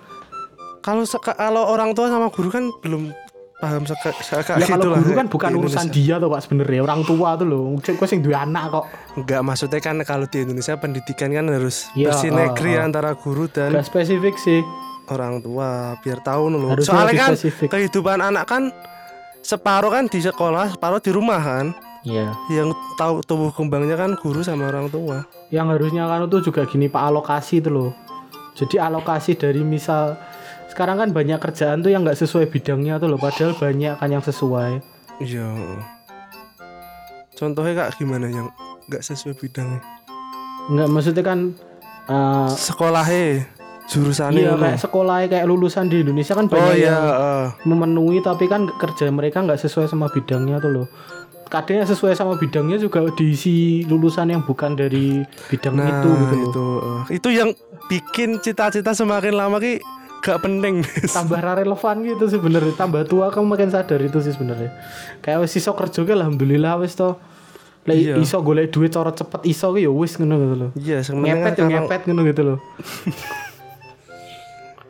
Kalau 0.84 1.06
kalau 1.08 1.64
orang 1.70 1.96
tua 1.96 2.12
sama 2.12 2.28
guru 2.28 2.52
kan 2.52 2.68
belum 2.84 3.14
paham 3.64 3.88
seka 3.88 4.12
ya 4.60 4.68
kalau 4.68 5.00
guru 5.00 5.12
kan 5.16 5.28
bukan 5.32 5.52
urusan 5.56 5.88
dia 5.88 6.20
tuh 6.20 6.28
pak 6.28 6.44
sebenarnya 6.44 6.84
orang 6.84 7.08
tua 7.08 7.40
tuh 7.40 7.48
loh 7.48 7.72
gue 7.80 8.08
sing 8.12 8.20
duwe 8.20 8.36
anak 8.36 8.76
kok 8.76 8.86
Enggak 9.16 9.42
maksudnya 9.48 9.80
kan 9.80 9.96
kalau 10.04 10.28
di 10.28 10.44
Indonesia 10.44 10.76
pendidikan 10.76 11.32
kan 11.32 11.48
harus 11.48 11.88
Iya, 11.96 12.12
bersinergi 12.12 12.76
oh, 12.76 12.80
oh. 12.82 12.86
antara 12.92 13.16
guru 13.16 13.48
dan 13.48 13.72
gak 13.72 13.88
spesifik 13.88 14.36
sih 14.36 14.60
orang 15.08 15.40
tua 15.40 16.00
biar 16.00 16.20
tahu 16.24 16.48
loh. 16.48 16.72
Harusnya 16.76 16.92
Soalnya 16.96 17.14
kan 17.20 17.32
spesifik. 17.36 17.68
kehidupan 17.72 18.20
anak 18.24 18.48
kan 18.48 18.72
separuh 19.44 19.92
kan 19.92 20.08
di 20.08 20.24
sekolah, 20.24 20.72
separuh 20.72 21.04
di 21.04 21.12
rumah 21.12 21.40
kan. 21.44 21.76
Iya. 22.08 22.32
Yang 22.48 22.72
tahu 22.96 23.20
tumbuh 23.24 23.52
kembangnya 23.52 24.00
kan 24.00 24.16
guru 24.16 24.40
sama 24.44 24.68
orang 24.72 24.88
tua. 24.88 25.28
yang 25.52 25.70
harusnya 25.70 26.08
kan 26.08 26.26
itu 26.26 26.50
juga 26.52 26.66
gini 26.66 26.90
pak 26.90 27.04
alokasi 27.14 27.62
itu 27.62 27.70
loh 27.70 27.92
jadi 28.58 28.90
alokasi 28.90 29.38
dari 29.38 29.62
misal 29.62 30.18
sekarang 30.74 30.98
kan 30.98 31.10
banyak 31.14 31.38
kerjaan 31.38 31.80
tuh 31.80 31.94
yang 31.94 32.02
nggak 32.02 32.18
sesuai 32.18 32.50
bidangnya 32.50 32.98
tuh 32.98 33.08
loh 33.08 33.22
padahal 33.22 33.54
banyak 33.54 33.94
kan 33.94 34.10
yang 34.10 34.22
sesuai 34.22 34.82
Iya. 35.22 35.46
Contohnya 37.34 37.74
kak 37.76 37.98
gimana 37.98 38.28
yang 38.28 38.48
nggak 38.88 39.04
sesuai 39.04 39.38
bidangnya? 39.38 39.80
nggak 40.64 40.88
maksudnya 40.90 41.22
kan 41.22 41.40
eh, 42.08 42.50
Sekolahnya 42.50 43.44
jurusannya 43.84 44.40
iya 44.40 44.56
kayak 44.56 44.80
sekolah 44.80 45.28
kayak 45.28 45.44
lulusan 45.44 45.92
di 45.92 46.00
Indonesia 46.02 46.32
kan 46.34 46.48
banyak 46.48 46.64
Oh 46.64 46.72
iya, 46.72 46.88
yang 46.88 47.04
eh. 47.04 47.48
memenuhi 47.68 48.24
tapi 48.24 48.48
kan 48.48 48.72
kerja 48.72 49.12
mereka 49.12 49.44
nggak 49.44 49.60
sesuai 49.60 49.86
sama 49.86 50.08
bidangnya 50.08 50.64
tuh 50.64 50.72
loh 50.72 50.88
kadang 51.52 51.84
yang 51.84 51.90
sesuai 51.92 52.16
sama 52.16 52.40
bidangnya 52.40 52.80
juga 52.80 53.04
diisi 53.12 53.84
lulusan 53.86 54.32
yang 54.32 54.42
bukan 54.42 54.74
dari 54.74 55.22
bidang 55.52 55.76
Nah, 55.76 55.86
itu 55.86 56.10
gitu 56.16 56.34
loh 56.34 56.48
itu, 56.48 56.66
eh. 56.80 57.02
itu 57.20 57.30
yang 57.30 57.50
bikin 57.86 58.40
cita-cita 58.40 58.96
semakin 58.96 59.36
lama 59.36 59.60
ki 59.60 59.84
gak 60.24 60.40
penting. 60.40 60.80
tambah 61.06 61.36
relevan 61.36 61.96
gitu 62.02 62.32
sebenarnya 62.32 62.72
tambah 62.74 63.04
tua 63.04 63.28
kamu 63.28 63.44
makin 63.46 63.68
sadar 63.68 64.00
itu 64.00 64.18
sih 64.18 64.32
sebenarnya 64.32 64.72
kayak 65.20 65.44
wis 65.44 65.52
iso 65.54 65.76
kerja 65.76 66.00
ke 66.02 66.12
alhamdulillah 66.12 66.80
wis 66.80 66.96
to 66.96 67.20
Lek 67.84 68.00
Iya. 68.00 68.16
iso 68.16 68.40
golek 68.40 68.72
duit 68.72 68.88
cara 68.88 69.12
cepet 69.12 69.44
iso 69.44 69.68
ki 69.70 69.84
ya 69.84 69.92
wis 69.92 70.16
ngono 70.16 70.36
gitu 70.38 70.56
loh 70.56 70.72
Iya, 70.74 71.04
ngepet 71.04 71.54
kalau 71.54 71.68
ngepet 71.70 72.02
ngono 72.08 72.22
gitu 72.24 72.42
loh 72.42 72.58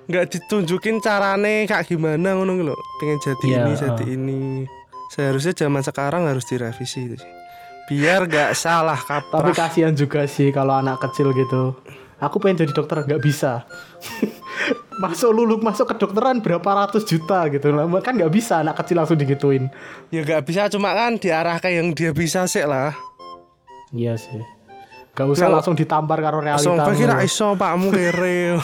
nggak 0.03 0.25
ditunjukin 0.29 0.99
carane 0.99 1.63
kayak 1.63 1.87
gimana 1.87 2.35
ngono 2.35 2.53
lho. 2.59 2.75
Pengen 2.99 3.17
jadi 3.17 3.45
Iya, 3.47 3.59
ini, 3.61 3.73
jadi 3.73 4.05
ini. 4.05 4.41
Seharusnya 5.07 5.55
zaman 5.55 5.79
sekarang 5.79 6.27
harus 6.27 6.43
direvisi 6.43 7.07
itu 7.07 7.15
sih. 7.15 7.31
Biar 7.83 8.27
gak 8.27 8.51
salah 8.53 8.99
tapi 8.99 9.51
kaprah. 9.51 9.55
kasihan 9.55 9.91
juga 9.91 10.23
sih 10.23 10.51
kalau 10.51 10.75
anak 10.75 10.99
kecil 11.01 11.31
gitu 11.31 11.75
aku 12.15 12.39
pengen 12.39 12.63
jadi 12.63 12.71
dokter 12.73 13.03
nggak 13.03 13.19
bisa 13.19 13.67
masuk 14.97 15.33
lulu 15.33 15.57
masuk 15.57 15.89
kedokteran 15.89 16.37
berapa 16.37 16.63
ratus 16.65 17.03
juta 17.03 17.49
gitu 17.49 17.73
lah 17.73 17.85
kan 17.99 18.13
nggak 18.13 18.29
bisa 18.29 18.61
anak 18.61 18.77
kecil 18.77 19.01
langsung 19.01 19.17
digituin 19.17 19.69
Ya 20.09 20.21
gak 20.21 20.45
bisa 20.45 20.69
cuma 20.69 20.93
kan 20.93 21.17
diarahkan 21.17 21.71
yang 21.71 21.87
dia 21.93 22.13
bisa 22.13 22.45
sih 22.45 22.61
lah. 22.61 22.93
iya 23.89 24.13
sih 24.13 24.41
Gak 25.13 25.29
usah 25.29 25.45
langsung 25.45 25.77
ditampar 25.77 26.17
karo 26.19 26.41
realita 26.41 26.65
Langsung 26.65 26.97
kira 26.97 27.21
ngono. 27.21 27.25
iso 27.25 27.47
pakmu 27.53 27.89
kere. 27.93 28.57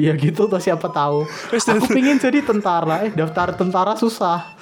Ya 0.00 0.16
gitu 0.16 0.48
tuh 0.48 0.56
siapa 0.56 0.88
tahu. 0.88 1.28
Aku 1.52 1.86
pingin 1.92 2.16
jadi 2.16 2.40
tentara, 2.40 3.04
eh 3.04 3.12
daftar 3.12 3.52
tentara 3.52 3.92
susah. 3.92 4.56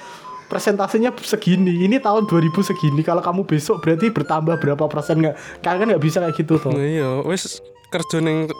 Presentasinya 0.51 1.15
segini, 1.23 1.87
ini 1.87 2.03
tahun 2.03 2.27
2000 2.27 2.51
segini. 2.61 2.99
Kalau 2.99 3.23
kamu 3.23 3.47
besok 3.47 3.79
berarti 3.79 4.11
bertambah 4.11 4.59
berapa 4.59 4.85
persen 4.91 5.23
nggak? 5.23 5.63
Kalian 5.63 5.79
kan 5.79 5.87
nggak 5.95 6.03
bisa 6.03 6.17
kayak 6.19 6.35
gitu 6.35 6.59
tuh. 6.59 6.75
iya, 6.75 7.23
wis 7.23 7.63
kerja 7.87 8.19
neng 8.19 8.51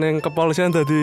neng 0.00 0.24
kepolisian 0.24 0.72
tadi 0.72 1.00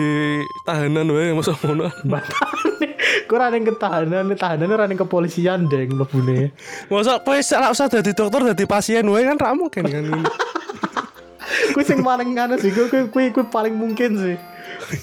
tahanan 0.66 1.06
wae 1.14 1.30
masa 1.30 1.54
ngono. 1.54 1.86
Batane, 2.02 2.88
kurang 3.30 3.54
yang 3.54 3.64
ketahanan, 3.70 4.34
tahanan 4.34 4.70
orang 4.74 4.90
yang 4.90 5.00
kepolisian 5.06 5.70
deng 5.70 5.94
lebune. 5.94 6.50
Masa 6.90 7.22
kowe 7.22 7.38
salah 7.38 7.70
usah 7.70 7.86
dadi 7.86 8.10
dokter 8.10 8.50
dadi 8.50 8.64
pasien 8.66 9.06
wae 9.06 9.22
kan 9.22 9.38
ra 9.38 9.54
mungkin 9.54 9.84
kan. 9.86 10.04
Kue 11.74 11.86
sing 11.86 12.02
paling 12.02 12.34
nganu 12.34 12.58
sih, 12.58 12.70
kue 12.74 12.90
kue 12.90 13.10
kue, 13.10 13.30
kue 13.30 13.46
paling 13.46 13.74
mungkin 13.74 14.18
sih. 14.18 14.36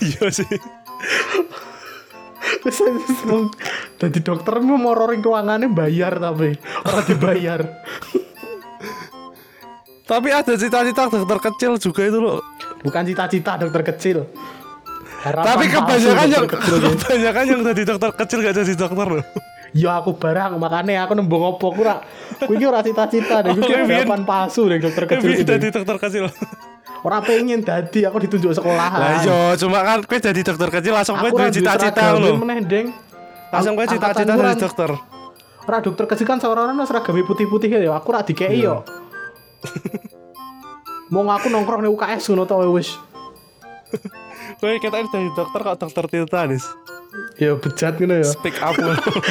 Iya 0.04 0.28
sih. 0.32 0.48
Sing 2.68 3.00
jadi 3.96 4.20
dokter 4.20 4.60
mau 4.60 4.76
mororing 4.76 5.24
ruangannya 5.24 5.72
bayar 5.72 6.20
tapi 6.20 6.60
orang 6.84 7.06
dibayar. 7.08 7.60
Tapi 10.08 10.30
ada 10.32 10.54
cita-cita 10.56 11.08
dokter 11.12 11.40
kecil 11.52 11.80
juga 11.80 12.02
itu 12.08 12.20
loh. 12.20 12.40
Bukan 12.86 13.02
cita-cita 13.08 13.58
dokter 13.58 13.82
kecil. 13.94 14.18
Harapan 15.18 15.48
Tapi 15.50 15.66
kebanyakan 15.74 16.28
yang 16.30 16.46
kebanyakan 16.48 17.44
yang 17.50 17.62
jadi 17.74 17.82
dokter 17.90 18.10
kecil 18.14 18.38
gak 18.46 18.56
jadi 18.62 18.74
dokter 18.78 19.08
loh. 19.18 19.26
Ya 19.76 20.00
aku 20.00 20.16
barang 20.16 20.56
makanya 20.62 21.04
aku 21.04 21.18
nembung 21.18 21.44
opo 21.44 21.76
ku 21.76 21.84
ora. 21.84 22.00
Kuwi 22.38 22.62
iki 22.62 22.66
ora 22.70 22.80
cita-cita 22.86 23.44
deh, 23.44 23.58
kuwi 23.58 23.74
harapan 23.74 24.24
palsu 24.24 24.70
deh 24.70 24.80
dokter 24.80 25.04
kecil 25.10 25.30
itu. 25.34 25.44
jadi 25.44 25.68
dokter 25.74 25.98
kecil. 26.00 26.26
Ora 27.06 27.22
pengen 27.22 27.62
dadi, 27.62 28.06
aku 28.08 28.18
ditunjuk 28.26 28.52
sekolahan. 28.58 29.00
Lah 29.00 29.12
iya, 29.22 29.40
cuma 29.60 29.80
kan 29.86 30.02
kowe 30.02 30.18
jadi 30.18 30.42
dokter 30.42 30.70
kecil 30.82 30.94
langsung 30.98 31.16
kowe 31.20 31.30
duwe 31.30 31.50
duwe 31.50 31.56
cita-cita 31.56 32.04
loh. 32.18 32.36
meneh, 32.42 32.64
Deng. 32.66 32.88
Langsung 33.54 33.74
kowe 33.78 33.86
cita-cita 33.86 34.34
jadi 34.34 34.56
dokter. 34.58 34.90
Ora 35.68 35.78
dokter 35.84 36.06
kecil 36.10 36.26
kan 36.26 36.40
seorang 36.40 36.74
seragam 36.88 37.14
putih-putih 37.28 37.70
ya. 37.70 37.92
Aku 37.98 38.16
ora 38.16 38.24
dikei 38.24 38.64
yo. 38.64 38.82
Mau 41.08 41.24
ngaku 41.24 41.48
nongkrong 41.48 41.82
nih 41.82 41.92
UKS 41.92 42.24
ngono 42.28 42.44
to 42.44 42.56
wis. 42.72 42.90
Kowe 44.60 44.76
kita 44.78 45.00
dari 45.04 45.30
dokter 45.32 45.60
kok 45.62 45.78
dokter 45.80 46.04
Tirta 46.08 46.44
Nis. 46.46 46.66
Ya 47.36 47.56
bejat 47.56 47.96
ngono 47.96 48.20
ya. 48.20 48.28
Speak 48.28 48.58
up. 48.60 48.76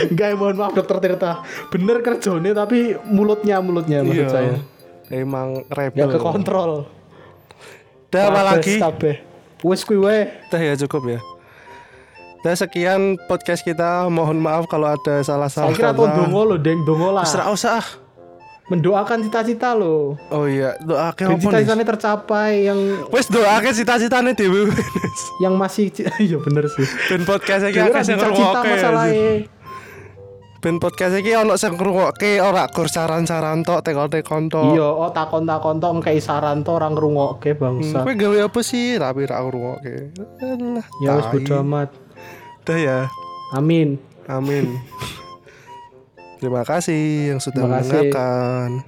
Enggak 0.02 0.34
mohon 0.40 0.56
maaf 0.56 0.72
dokter 0.72 0.96
Tirta. 0.98 1.44
Bener 1.68 2.00
kerjone 2.00 2.50
tapi 2.50 2.96
mulutnya 3.04 3.60
mulutnya 3.60 4.00
maksud 4.00 4.22
Iya. 4.22 4.28
saya. 4.28 4.54
Emang 5.08 5.62
Ya 5.62 5.74
rebel. 5.92 6.08
ke 6.08 6.18
kontrol. 6.18 6.70
Dah 8.08 8.30
apa 8.30 8.42
lagi? 8.46 8.80
Wis 9.60 9.82
kuwi 9.82 9.98
wae. 9.98 10.20
Dah 10.48 10.58
ya 10.58 10.74
cukup 10.78 11.02
ya. 11.08 11.20
Dah 12.40 12.54
sekian 12.54 13.18
podcast 13.26 13.60
kita. 13.60 14.06
Mohon 14.06 14.38
maaf 14.40 14.64
kalau 14.66 14.88
ada 14.88 15.20
salah-salah. 15.20 15.70
Saya 15.70 15.76
kira 15.76 15.90
tuh 15.90 16.06
dongo 16.06 16.42
lo, 16.44 16.56
Deng, 16.56 16.86
dongo 16.86 17.10
lah. 17.10 17.26
Serah 17.26 17.50
usah. 17.50 17.82
Mendoakan 18.66 19.22
cita-cita 19.22 19.78
lo. 19.78 20.18
Oh 20.34 20.44
iya, 20.50 20.74
doake 20.82 21.22
Ben 21.22 21.38
apa 21.38 21.42
cita-citanya 21.42 21.86
tercapai 21.86 22.66
yang 22.66 22.78
Wes 23.14 23.30
doake 23.30 23.70
cita-citane 23.70 24.34
dhewe. 24.34 24.74
yang 25.44 25.54
masih 25.54 25.94
iya 26.26 26.34
bener 26.42 26.66
sih. 26.66 26.82
Ben 27.06 27.22
podcast 27.22 27.62
iki 27.70 27.78
akeh 27.78 28.02
sing 28.02 28.18
ngrungokke. 28.18 29.46
Ben 30.58 30.82
podcast 30.82 31.14
iki 31.14 31.30
ono 31.38 31.54
sing 31.54 31.78
ngrungokke 31.78 32.42
ora 32.42 32.66
gur 32.66 32.90
saran-saran 32.90 33.62
tok 33.62 33.86
tekon-tekon 33.86 34.50
tok. 34.50 34.74
Iya, 34.74 34.88
oh 34.90 35.14
takon-takon 35.14 35.78
tok 35.78 36.02
ngkei 36.02 36.18
saran 36.18 36.66
to 36.66 36.74
orang 36.74 36.98
ngrungokke 36.98 37.54
bangsa. 37.54 38.02
Kowe 38.02 38.18
gawe 38.18 38.50
apa 38.50 38.60
sih? 38.66 38.98
Tapi 38.98 39.30
ra 39.30 39.46
ngrungokke. 39.46 40.10
Ya 41.06 41.14
wis 41.14 41.26
bodo 41.30 41.62
amat. 41.62 41.94
Dah 42.66 42.78
ya. 42.82 42.98
Amin. 43.54 43.94
Amin. 44.26 44.74
Terima 46.36 46.62
kasih 46.62 47.32
yang 47.32 47.40
sudah 47.40 47.64
mendengarkan. 47.64 48.84